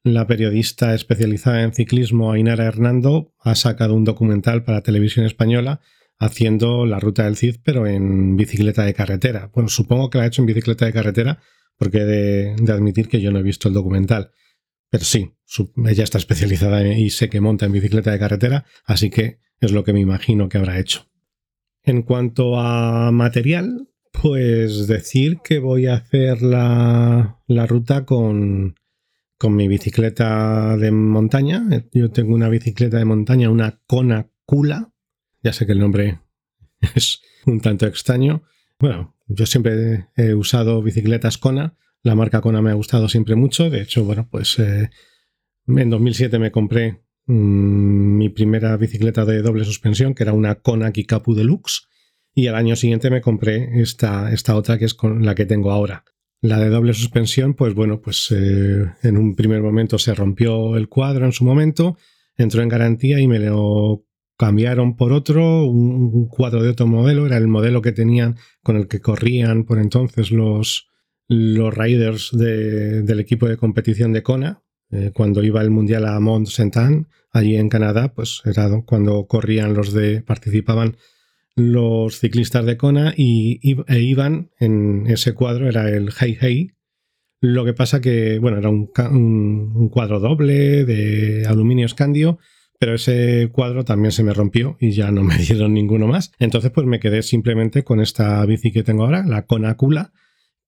la 0.03 0.25
periodista 0.25 0.93
especializada 0.93 1.63
en 1.63 1.73
ciclismo 1.73 2.31
Ainara 2.31 2.65
Hernando 2.65 3.33
ha 3.39 3.55
sacado 3.55 3.93
un 3.93 4.05
documental 4.05 4.63
para 4.63 4.83
televisión 4.83 5.25
española 5.25 5.81
haciendo 6.17 6.85
la 6.85 6.99
ruta 6.99 7.25
del 7.25 7.35
Cid 7.35 7.57
pero 7.63 7.87
en 7.87 8.37
bicicleta 8.37 8.83
de 8.83 8.93
carretera. 8.93 9.51
Bueno, 9.53 9.67
supongo 9.69 10.09
que 10.09 10.17
la 10.17 10.23
ha 10.23 10.27
hecho 10.27 10.41
en 10.41 10.47
bicicleta 10.47 10.85
de 10.85 10.93
carretera 10.93 11.39
porque 11.77 11.99
he 11.99 12.05
de, 12.05 12.71
admitir 12.71 13.07
que 13.07 13.21
yo 13.21 13.31
no 13.31 13.39
he 13.39 13.43
visto 13.43 13.67
el 13.67 13.73
documental. 13.73 14.31
Pero 14.89 15.03
sí, 15.03 15.33
ella 15.85 16.03
está 16.03 16.17
especializada 16.17 16.85
y 16.87 17.09
sé 17.09 17.29
que 17.29 17.41
monta 17.41 17.65
en 17.65 17.73
bicicleta 17.73 18.11
de 18.11 18.19
carretera, 18.19 18.65
así 18.85 19.09
que 19.09 19.39
es 19.59 19.71
lo 19.71 19.83
que 19.83 19.93
me 19.93 19.99
imagino 19.99 20.49
que 20.49 20.57
habrá 20.57 20.79
hecho. 20.79 21.07
En 21.83 22.01
cuanto 22.01 22.59
a 22.59 23.11
material, 23.11 23.89
pues 24.11 24.87
decir 24.87 25.39
que 25.43 25.59
voy 25.59 25.87
a 25.87 25.95
hacer 25.95 26.41
la, 26.41 27.37
ruta 27.47 28.05
con, 28.05 28.75
con 29.37 29.55
mi 29.55 29.67
bicicleta 29.67 30.77
de 30.77 30.91
montaña. 30.91 31.63
Yo 31.93 32.11
tengo 32.11 32.33
una 32.33 32.49
bicicleta 32.49 32.97
de 32.97 33.05
montaña, 33.05 33.49
una 33.49 33.81
Kona 33.87 34.31
Kula. 34.45 34.93
Ya 35.43 35.53
sé 35.53 35.65
que 35.65 35.73
el 35.73 35.79
nombre 35.79 36.19
es 36.95 37.21
un 37.45 37.61
tanto 37.61 37.85
extraño. 37.85 38.43
Bueno, 38.79 39.16
yo 39.27 39.45
siempre 39.45 40.07
he 40.15 40.33
usado 40.33 40.81
bicicletas 40.81 41.37
Kona. 41.37 41.75
La 42.03 42.15
marca 42.15 42.41
Kona 42.41 42.61
me 42.61 42.71
ha 42.71 42.75
gustado 42.75 43.09
siempre 43.09 43.35
mucho. 43.35 43.69
De 43.69 43.81
hecho, 43.81 44.03
bueno, 44.03 44.27
pues 44.29 44.57
eh, 44.59 44.89
en 45.67 45.89
2007 45.89 46.39
me 46.39 46.51
compré 46.51 47.03
mm, 47.25 48.17
mi 48.17 48.29
primera 48.29 48.75
bicicleta 48.77 49.25
de 49.25 49.41
doble 49.41 49.65
suspensión, 49.65 50.13
que 50.13 50.23
era 50.23 50.33
una 50.33 50.55
Kona 50.55 50.91
Kikapu 50.91 51.33
Deluxe. 51.33 51.87
Y 52.33 52.47
al 52.47 52.55
año 52.55 52.75
siguiente 52.75 53.09
me 53.09 53.21
compré 53.21 53.81
esta, 53.81 54.31
esta 54.31 54.55
otra 54.55 54.77
que 54.77 54.85
es 54.85 54.95
la 55.19 55.35
que 55.35 55.45
tengo 55.45 55.71
ahora. 55.71 56.05
La 56.39 56.59
de 56.59 56.69
doble 56.69 56.93
suspensión, 56.93 57.55
pues 57.55 57.73
bueno, 57.73 57.99
pues 57.99 58.27
eh, 58.31 58.85
en 59.01 59.17
un 59.17 59.35
primer 59.35 59.61
momento 59.61 59.97
se 59.97 60.13
rompió 60.13 60.77
el 60.77 60.87
cuadro 60.87 61.25
en 61.25 61.31
su 61.31 61.43
momento, 61.43 61.97
entró 62.37 62.61
en 62.61 62.69
garantía 62.69 63.19
y 63.19 63.27
me 63.27 63.39
lo 63.39 64.06
cambiaron 64.37 64.95
por 64.95 65.11
otro, 65.11 65.65
un, 65.65 66.27
cuadro 66.27 66.61
de 66.63 66.69
otro 66.69 66.87
modelo, 66.87 67.25
era 67.25 67.37
el 67.37 67.47
modelo 67.47 67.81
que 67.81 67.91
tenían 67.91 68.37
con 68.61 68.77
el 68.77 68.87
que 68.87 69.01
corrían 69.01 69.65
por 69.65 69.79
entonces 69.79 70.31
los, 70.31 70.87
los 71.27 71.73
riders 71.75 72.29
del 72.31 73.19
equipo 73.19 73.47
de 73.47 73.57
competición 73.57 74.13
de 74.13 74.23
Kona, 74.23 74.61
eh, 74.91 75.11
cuando 75.13 75.43
iba 75.43 75.61
el 75.61 75.71
mundial 75.71 76.05
a 76.05 76.19
Mont 76.19 76.47
Saint-Anne, 76.47 77.07
allí 77.31 77.57
en 77.57 77.69
Canadá, 77.69 78.13
pues 78.13 78.41
era 78.45 78.69
cuando 78.85 79.25
corrían 79.25 79.73
los 79.73 79.91
de, 79.91 80.21
participaban 80.21 80.95
los 81.55 82.19
ciclistas 82.19 82.65
de 82.65 82.77
Kona 82.77 83.13
y, 83.17 83.59
e 83.87 83.99
iban 83.99 84.51
en 84.59 85.07
ese 85.07 85.33
cuadro, 85.33 85.67
era 85.67 85.89
el 85.89 86.11
Hey 86.17 86.37
Hey. 86.39 86.71
Lo 87.39 87.65
que 87.65 87.73
pasa 87.73 88.01
que, 88.01 88.39
bueno, 88.39 88.57
era 88.57 88.69
un, 88.69 88.91
un, 89.11 89.89
cuadro 89.89 90.19
doble 90.19 90.85
de 90.85 91.45
aluminio 91.47 91.85
escandio, 91.85 92.39
pero 92.79 92.95
ese 92.95 93.49
cuadro 93.51 93.83
también 93.85 94.11
se 94.11 94.23
me 94.23 94.33
rompió 94.33 94.77
y 94.79 94.91
ya 94.91 95.11
no 95.11 95.23
me 95.23 95.37
dieron 95.37 95.73
ninguno 95.73 96.07
más. 96.07 96.31
Entonces, 96.39 96.71
pues 96.71 96.87
me 96.87 96.99
quedé 96.99 97.23
simplemente 97.23 97.83
con 97.83 97.99
esta 97.99 98.45
bici 98.45 98.71
que 98.71 98.83
tengo 98.83 99.05
ahora, 99.05 99.23
la 99.25 99.45
Kona 99.45 99.75
Kula, 99.75 100.11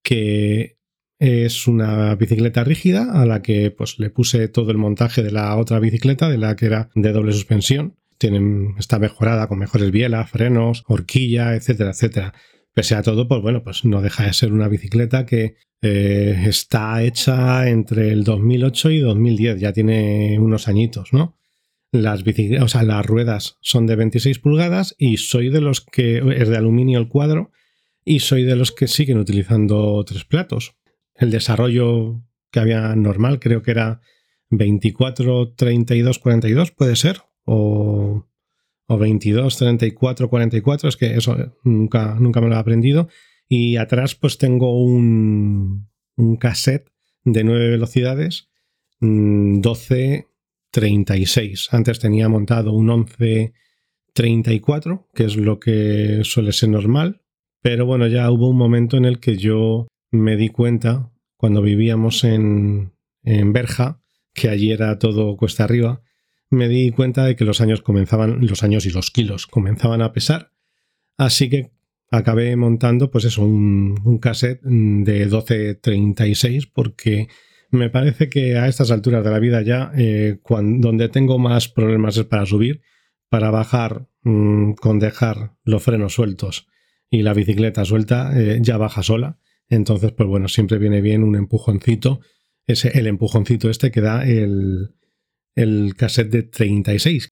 que 0.02 0.78
es 1.18 1.66
una 1.66 2.14
bicicleta 2.14 2.64
rígida 2.64 3.12
a 3.12 3.26
la 3.26 3.42
que 3.42 3.70
pues 3.70 3.98
le 3.98 4.08
puse 4.08 4.48
todo 4.48 4.70
el 4.70 4.78
montaje 4.78 5.22
de 5.22 5.30
la 5.30 5.54
otra 5.56 5.78
bicicleta, 5.78 6.30
de 6.30 6.38
la 6.38 6.56
que 6.56 6.66
era 6.66 6.88
de 6.94 7.12
doble 7.12 7.32
suspensión 7.32 8.00
está 8.78 8.98
mejorada 8.98 9.48
con 9.48 9.58
mejores 9.58 9.90
bielas, 9.90 10.30
frenos, 10.30 10.84
horquilla, 10.86 11.54
etcétera, 11.54 11.90
etcétera. 11.90 12.34
Pese 12.74 12.94
a 12.94 13.02
todo, 13.02 13.26
pues 13.26 13.40
bueno, 13.40 13.62
pues 13.64 13.84
no 13.84 14.02
deja 14.02 14.24
de 14.24 14.32
ser 14.32 14.52
una 14.52 14.68
bicicleta 14.68 15.26
que 15.26 15.56
eh, 15.82 16.44
está 16.46 17.02
hecha 17.02 17.68
entre 17.68 18.10
el 18.12 18.22
2008 18.24 18.90
y 18.90 18.98
2010, 19.00 19.60
ya 19.60 19.72
tiene 19.72 20.38
unos 20.38 20.68
añitos, 20.68 21.12
¿no? 21.12 21.36
Las 21.92 22.22
o 22.22 22.68
sea, 22.68 22.82
las 22.84 23.04
ruedas 23.04 23.58
son 23.60 23.86
de 23.86 23.96
26 23.96 24.38
pulgadas 24.38 24.94
y 24.96 25.16
soy 25.16 25.48
de 25.48 25.60
los 25.60 25.80
que 25.80 26.18
es 26.36 26.48
de 26.48 26.56
aluminio 26.56 26.98
el 26.98 27.08
cuadro 27.08 27.50
y 28.04 28.20
soy 28.20 28.44
de 28.44 28.56
los 28.56 28.70
que 28.70 28.86
siguen 28.86 29.18
utilizando 29.18 30.04
tres 30.04 30.24
platos. 30.24 30.76
El 31.14 31.30
desarrollo 31.30 32.22
que 32.50 32.60
había 32.60 32.94
normal 32.94 33.40
creo 33.40 33.62
que 33.62 33.72
era 33.72 34.00
24, 34.50 35.54
32, 35.54 36.18
42, 36.18 36.70
puede 36.72 36.96
ser, 36.96 37.22
o, 37.44 38.26
o 38.86 38.98
22, 38.98 39.56
34, 39.56 40.28
44, 40.28 40.88
es 40.88 40.96
que 40.96 41.14
eso 41.14 41.36
nunca, 41.62 42.16
nunca 42.18 42.40
me 42.40 42.48
lo 42.48 42.54
he 42.54 42.58
aprendido. 42.58 43.08
Y 43.48 43.76
atrás 43.76 44.14
pues 44.14 44.38
tengo 44.38 44.80
un, 44.82 45.88
un 46.16 46.36
cassette 46.36 46.90
de 47.24 47.44
9 47.44 47.70
velocidades, 47.70 48.48
12, 49.00 50.26
mm, 50.26 50.29
36. 50.70 51.68
Antes 51.72 51.98
tenía 51.98 52.28
montado 52.28 52.72
un 52.72 52.90
11, 52.90 53.52
34, 54.14 55.08
que 55.14 55.24
es 55.24 55.36
lo 55.36 55.58
que 55.58 56.20
suele 56.24 56.52
ser 56.52 56.70
normal. 56.70 57.22
Pero 57.62 57.86
bueno, 57.86 58.06
ya 58.06 58.30
hubo 58.30 58.48
un 58.48 58.56
momento 58.56 58.96
en 58.96 59.04
el 59.04 59.20
que 59.20 59.36
yo 59.36 59.86
me 60.10 60.36
di 60.36 60.48
cuenta, 60.48 61.12
cuando 61.36 61.62
vivíamos 61.62 62.24
en, 62.24 62.92
en 63.22 63.52
Berja, 63.52 64.00
que 64.34 64.48
allí 64.48 64.72
era 64.72 64.98
todo 64.98 65.36
cuesta 65.36 65.64
arriba, 65.64 66.02
me 66.50 66.68
di 66.68 66.90
cuenta 66.90 67.24
de 67.24 67.36
que 67.36 67.44
los 67.44 67.60
años 67.60 67.80
comenzaban, 67.82 68.46
los 68.46 68.62
años 68.62 68.86
y 68.86 68.90
los 68.90 69.10
kilos 69.10 69.46
comenzaban 69.46 70.02
a 70.02 70.12
pesar. 70.12 70.52
Así 71.16 71.48
que 71.48 71.70
acabé 72.10 72.56
montando, 72.56 73.10
pues 73.10 73.24
eso, 73.24 73.42
un, 73.42 74.18
cassette 74.20 74.60
de 74.62 75.20
1236, 75.20 76.66
porque 76.66 77.28
me 77.70 77.88
parece 77.88 78.28
que 78.28 78.58
a 78.58 78.68
estas 78.68 78.90
alturas 78.90 79.24
de 79.24 79.30
la 79.30 79.38
vida 79.38 79.62
ya, 79.62 79.92
eh, 79.96 80.38
donde 80.48 81.08
tengo 81.08 81.38
más 81.38 81.68
problemas 81.68 82.16
es 82.16 82.24
para 82.24 82.46
subir, 82.46 82.82
para 83.28 83.50
bajar 83.50 84.08
mm, 84.22 84.72
con 84.72 84.98
dejar 84.98 85.54
los 85.64 85.82
frenos 85.82 86.14
sueltos 86.14 86.66
y 87.08 87.22
la 87.22 87.34
bicicleta 87.34 87.84
suelta, 87.84 88.32
eh, 88.38 88.58
ya 88.60 88.76
baja 88.76 89.02
sola. 89.02 89.38
Entonces, 89.68 90.12
pues 90.12 90.28
bueno, 90.28 90.48
siempre 90.48 90.78
viene 90.78 91.00
bien 91.00 91.22
un 91.22 91.36
empujoncito, 91.36 92.20
ese, 92.66 92.96
el 92.98 93.06
empujoncito 93.06 93.70
este 93.70 93.90
que 93.90 94.00
da 94.00 94.24
el, 94.24 94.94
el 95.54 95.94
cassette 95.96 96.30
de 96.30 96.42
36. 96.42 97.28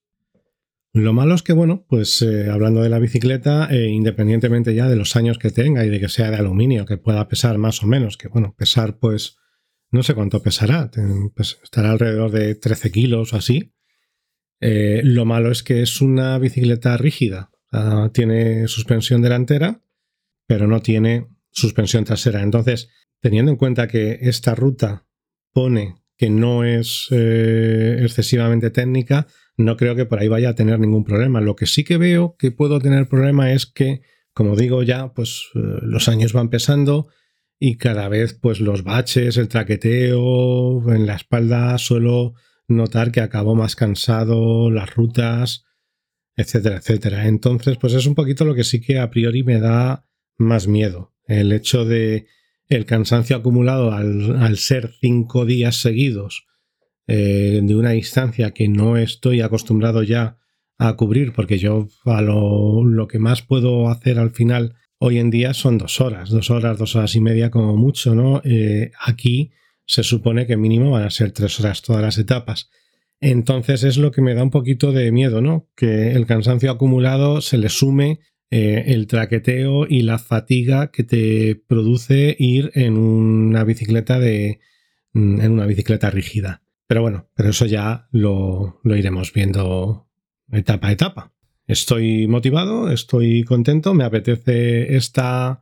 Lo 0.94 1.12
malo 1.12 1.34
es 1.34 1.42
que, 1.42 1.52
bueno, 1.52 1.84
pues 1.88 2.22
eh, 2.22 2.48
hablando 2.48 2.82
de 2.82 2.88
la 2.88 2.98
bicicleta, 2.98 3.68
independientemente 3.72 4.74
ya 4.74 4.88
de 4.88 4.96
los 4.96 5.16
años 5.16 5.38
que 5.38 5.50
tenga 5.50 5.84
y 5.84 5.90
de 5.90 6.00
que 6.00 6.08
sea 6.08 6.30
de 6.30 6.36
aluminio, 6.36 6.86
que 6.86 6.96
pueda 6.96 7.28
pesar 7.28 7.58
más 7.58 7.82
o 7.82 7.86
menos, 7.86 8.16
que 8.16 8.28
bueno, 8.28 8.54
pesar 8.56 8.98
pues 8.98 9.36
no 9.90 10.02
sé 10.02 10.14
cuánto 10.14 10.42
pesará, 10.42 10.90
pues, 11.34 11.58
estará 11.62 11.90
alrededor 11.90 12.30
de 12.30 12.54
13 12.54 12.90
kilos 12.90 13.32
o 13.32 13.36
así. 13.36 13.72
Eh, 14.60 15.00
lo 15.04 15.24
malo 15.24 15.50
es 15.50 15.62
que 15.62 15.82
es 15.82 16.00
una 16.00 16.38
bicicleta 16.38 16.96
rígida, 16.96 17.50
tiene 18.12 18.66
suspensión 18.66 19.22
delantera, 19.22 19.82
pero 20.46 20.66
no 20.66 20.80
tiene 20.80 21.28
suspensión 21.50 22.04
trasera. 22.04 22.42
Entonces, 22.42 22.88
teniendo 23.20 23.52
en 23.52 23.58
cuenta 23.58 23.88
que 23.88 24.18
esta 24.22 24.54
ruta 24.54 25.06
pone 25.52 25.96
que 26.16 26.30
no 26.30 26.64
es 26.64 27.06
eh, 27.12 28.00
excesivamente 28.02 28.70
técnica, 28.70 29.28
no 29.56 29.76
creo 29.76 29.94
que 29.94 30.04
por 30.04 30.18
ahí 30.18 30.28
vaya 30.28 30.50
a 30.50 30.54
tener 30.54 30.80
ningún 30.80 31.04
problema. 31.04 31.40
Lo 31.40 31.54
que 31.54 31.66
sí 31.66 31.84
que 31.84 31.96
veo 31.96 32.36
que 32.36 32.50
puedo 32.50 32.80
tener 32.80 33.08
problema 33.08 33.52
es 33.52 33.66
que, 33.66 34.02
como 34.32 34.56
digo 34.56 34.82
ya, 34.82 35.12
pues 35.12 35.50
eh, 35.54 35.58
los 35.82 36.08
años 36.08 36.32
van 36.32 36.50
pesando 36.50 37.08
y 37.58 37.76
cada 37.76 38.08
vez 38.08 38.34
pues 38.34 38.60
los 38.60 38.84
baches, 38.84 39.36
el 39.36 39.48
traqueteo 39.48 40.92
en 40.92 41.06
la 41.06 41.16
espalda 41.16 41.76
suelo 41.78 42.34
notar 42.68 43.10
que 43.12 43.20
acabo 43.20 43.54
más 43.54 43.74
cansado, 43.76 44.70
las 44.70 44.94
rutas, 44.94 45.64
etcétera, 46.36 46.76
etcétera. 46.76 47.26
Entonces, 47.26 47.78
pues 47.78 47.94
es 47.94 48.06
un 48.06 48.14
poquito 48.14 48.44
lo 48.44 48.54
que 48.54 48.64
sí 48.64 48.80
que 48.80 48.98
a 48.98 49.10
priori 49.10 49.42
me 49.42 49.58
da 49.58 50.06
más 50.36 50.68
miedo. 50.68 51.14
El 51.26 51.52
hecho 51.52 51.84
de 51.84 52.26
el 52.68 52.84
cansancio 52.84 53.36
acumulado 53.36 53.92
al, 53.92 54.56
ser 54.58 54.92
cinco 55.00 55.46
días 55.46 55.76
seguidos 55.76 56.46
eh, 57.06 57.60
de 57.62 57.76
una 57.76 57.90
distancia 57.90 58.52
que 58.52 58.68
no 58.68 58.96
estoy 58.96 59.40
acostumbrado 59.40 60.02
ya 60.02 60.38
a 60.78 60.94
cubrir, 60.94 61.32
porque 61.32 61.58
yo 61.58 61.88
a 62.04 62.22
lo, 62.22 63.08
que 63.08 63.18
más 63.18 63.42
puedo 63.42 63.88
hacer 63.88 64.18
al 64.18 64.30
final 64.30 64.76
hoy 64.98 65.18
en 65.18 65.30
día 65.30 65.54
son 65.54 65.78
dos 65.78 66.00
horas, 66.00 66.30
dos 66.30 66.50
horas, 66.50 66.78
dos 66.78 66.96
horas 66.96 67.14
y 67.14 67.20
media 67.20 67.50
como 67.50 67.76
mucho, 67.76 68.14
¿no? 68.14 68.42
Eh, 68.44 68.92
aquí 69.00 69.52
se 69.86 70.02
supone 70.02 70.46
que 70.46 70.56
mínimo 70.56 70.90
van 70.90 71.04
a 71.04 71.10
ser 71.10 71.32
tres 71.32 71.58
horas 71.60 71.82
todas 71.82 72.02
las 72.02 72.18
etapas. 72.18 72.70
Entonces 73.20 73.82
es 73.82 73.96
lo 73.96 74.10
que 74.10 74.22
me 74.22 74.34
da 74.34 74.42
un 74.42 74.50
poquito 74.50 74.92
de 74.92 75.10
miedo, 75.10 75.40
¿no? 75.40 75.68
Que 75.74 76.12
el 76.12 76.26
cansancio 76.26 76.70
acumulado 76.70 77.40
se 77.40 77.58
le 77.58 77.68
sume 77.68 78.20
eh, 78.50 78.84
el 78.86 79.06
traqueteo 79.06 79.86
y 79.86 80.02
la 80.02 80.18
fatiga 80.18 80.90
que 80.90 81.04
te 81.04 81.54
produce 81.54 82.36
ir 82.38 82.70
en 82.74 82.96
una 82.96 83.64
bicicleta 83.64 84.18
de 84.18 84.60
mm, 85.12 85.40
en 85.40 85.52
una 85.52 85.66
bicicleta 85.66 86.10
rígida. 86.10 86.62
Pero 86.86 87.02
bueno, 87.02 87.28
pero 87.34 87.50
eso 87.50 87.66
ya 87.66 88.08
lo, 88.10 88.80
iremos 88.84 89.32
viendo 89.32 90.08
etapa 90.50 90.88
a 90.88 90.92
etapa. 90.92 91.32
Estoy 91.68 92.26
motivado, 92.26 92.90
estoy 92.90 93.44
contento, 93.44 93.92
me 93.92 94.04
apetece 94.04 94.96
esta 94.96 95.60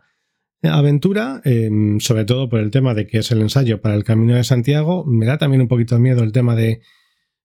aventura, 0.63 1.43
em, 1.45 1.99
sobre 1.99 2.25
todo 2.25 2.49
por 2.49 2.61
el 2.61 2.71
tema 2.71 2.95
de 2.95 3.09
que 3.09 3.19
es 3.19 3.33
el 3.33 3.43
ensayo 3.43 3.81
para 3.81 3.97
el 3.97 4.05
Camino 4.05 4.37
de 4.37 4.45
Santiago. 4.45 5.05
Me 5.05 5.27
da 5.27 5.37
también 5.37 5.63
un 5.63 5.69
poquito 5.69 5.97
de 5.97 6.01
miedo 6.01 6.23
el 6.23 6.31
tema 6.31 6.55
de 6.55 6.81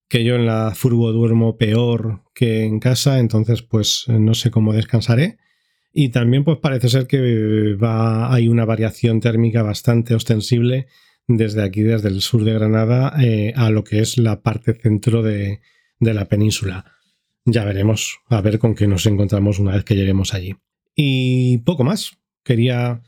que 0.08 0.22
yo 0.22 0.36
en 0.36 0.46
la 0.46 0.74
furgo 0.76 1.10
duermo 1.10 1.56
peor 1.56 2.22
que 2.34 2.62
en 2.62 2.78
casa, 2.78 3.18
entonces 3.18 3.62
pues 3.62 4.04
no 4.06 4.32
sé 4.34 4.52
cómo 4.52 4.72
descansaré. 4.72 5.38
Y 5.92 6.10
también 6.10 6.44
pues 6.44 6.58
parece 6.58 6.88
ser 6.88 7.08
que 7.08 7.74
va, 7.74 8.32
hay 8.32 8.46
una 8.46 8.64
variación 8.64 9.18
térmica 9.20 9.64
bastante 9.64 10.14
ostensible 10.14 10.86
desde 11.26 11.64
aquí, 11.64 11.82
desde 11.82 12.10
el 12.10 12.20
sur 12.20 12.44
de 12.44 12.52
Granada, 12.54 13.14
eh, 13.20 13.54
a 13.56 13.70
lo 13.70 13.82
que 13.82 13.98
es 13.98 14.18
la 14.18 14.40
parte 14.40 14.74
centro 14.74 15.22
de, 15.22 15.60
de 15.98 16.14
la 16.14 16.26
península. 16.26 16.84
Ya 17.44 17.64
veremos, 17.64 18.18
a 18.28 18.40
ver 18.40 18.58
con 18.58 18.74
qué 18.74 18.86
nos 18.86 19.06
encontramos 19.06 19.58
una 19.58 19.72
vez 19.72 19.84
que 19.84 19.96
lleguemos 19.96 20.34
allí. 20.34 20.54
Y 20.94 21.58
poco 21.58 21.84
más. 21.84 22.18
Quería 22.44 23.02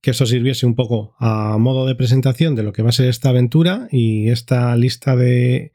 que 0.00 0.10
eso 0.10 0.26
sirviese 0.26 0.66
un 0.66 0.74
poco 0.74 1.14
a 1.18 1.56
modo 1.58 1.86
de 1.86 1.94
presentación 1.94 2.56
de 2.56 2.64
lo 2.64 2.72
que 2.72 2.82
va 2.82 2.88
a 2.88 2.92
ser 2.92 3.08
esta 3.08 3.28
aventura 3.28 3.86
y 3.90 4.28
esta 4.28 4.74
lista 4.76 5.14
de 5.14 5.72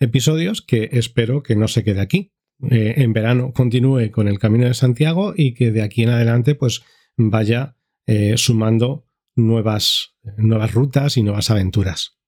episodios 0.00 0.60
que 0.60 0.88
espero 0.92 1.42
que 1.42 1.54
no 1.54 1.68
se 1.68 1.84
quede 1.84 2.00
aquí. 2.00 2.32
Eh, 2.68 2.94
en 2.96 3.12
verano 3.12 3.52
continúe 3.52 4.10
con 4.10 4.28
el 4.28 4.38
Camino 4.38 4.66
de 4.66 4.74
Santiago 4.74 5.32
y 5.36 5.54
que 5.54 5.70
de 5.70 5.82
aquí 5.82 6.02
en 6.02 6.10
adelante 6.10 6.54
pues 6.54 6.82
vaya 7.16 7.76
eh, 8.06 8.36
sumando 8.36 9.06
nuevas, 9.36 10.16
nuevas 10.36 10.74
rutas 10.74 11.16
y 11.16 11.22
nuevas 11.22 11.50
aventuras. 11.50 12.18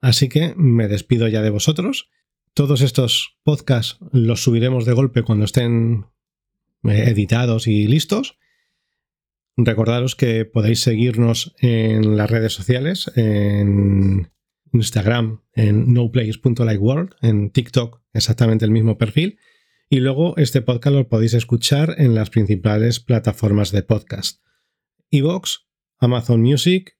Así 0.00 0.28
que 0.28 0.54
me 0.56 0.88
despido 0.88 1.28
ya 1.28 1.42
de 1.42 1.50
vosotros. 1.50 2.10
Todos 2.54 2.82
estos 2.82 3.36
podcasts 3.42 3.98
los 4.12 4.44
subiremos 4.44 4.84
de 4.86 4.92
golpe 4.92 5.24
cuando 5.24 5.44
estén 5.44 6.06
eh, 6.84 7.10
editados 7.10 7.66
y 7.66 7.88
listos. 7.88 8.38
Recordaros 9.56 10.14
que 10.14 10.44
podéis 10.44 10.80
seguirnos 10.80 11.56
en 11.58 12.16
las 12.16 12.30
redes 12.30 12.52
sociales, 12.52 13.10
en 13.16 14.30
Instagram, 14.72 15.42
en 15.52 15.92
noplace.likeworld, 15.92 17.16
en 17.22 17.50
TikTok, 17.50 18.00
exactamente 18.12 18.64
el 18.64 18.70
mismo 18.70 18.98
perfil. 18.98 19.40
Y 19.90 19.98
luego 19.98 20.36
este 20.36 20.62
podcast 20.62 20.94
lo 20.94 21.08
podéis 21.08 21.34
escuchar 21.34 21.96
en 21.98 22.14
las 22.14 22.30
principales 22.30 23.00
plataformas 23.00 23.72
de 23.72 23.82
podcast. 23.82 24.44
Evox, 25.10 25.66
Amazon 25.98 26.40
Music, 26.40 26.96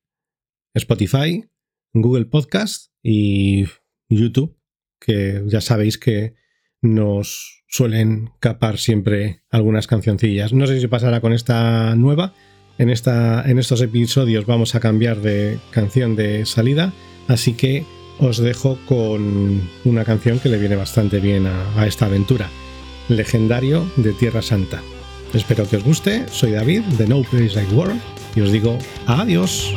Spotify, 0.75 1.49
Google 1.93 2.25
Podcast 2.25 2.91
y 3.05 3.67
YouTube, 4.09 4.59
que 5.05 5.43
ya 5.47 5.61
sabéis 5.61 5.99
que 5.99 6.35
nos 6.81 7.63
suelen 7.69 8.31
capar 8.41 8.79
siempre 8.79 9.43
algunas 9.51 9.87
cancioncillas. 9.87 10.53
No 10.53 10.67
sé 10.67 10.81
si 10.81 10.87
pasará 10.87 11.21
con 11.21 11.33
esta 11.33 11.95
nueva. 11.97 12.33
En, 12.79 12.91
esta, 12.91 13.49
en 13.49 13.59
estos 13.59 13.81
episodios 13.83 14.47
vamos 14.47 14.75
a 14.75 14.81
cambiar 14.81 15.19
de 15.19 15.59
canción 15.71 16.17
de 16.17 16.45
salida, 16.45 16.93
así 17.29 17.53
que 17.53 17.85
os 18.19 18.39
dejo 18.39 18.79
con 18.87 19.69
una 19.85 20.05
canción 20.05 20.41
que 20.41 20.49
le 20.49 20.59
viene 20.59 20.77
bastante 20.77 21.21
bien 21.21 21.47
a, 21.47 21.81
a 21.81 21.87
esta 21.87 22.07
aventura. 22.07 22.49
Legendario 23.09 23.89
de 23.97 24.13
Tierra 24.13 24.43
Santa. 24.43 24.83
Espero 25.35 25.69
que 25.69 25.77
os 25.77 25.85
guste, 25.85 26.27
soy 26.29 26.53
David 26.53 26.83
de 26.99 27.07
No 27.07 27.23
Place 27.23 27.55
Like 27.55 27.75
World 27.75 28.01
y 28.35 28.41
os 28.41 28.53
digo 28.53 28.79
adiós. 29.07 29.75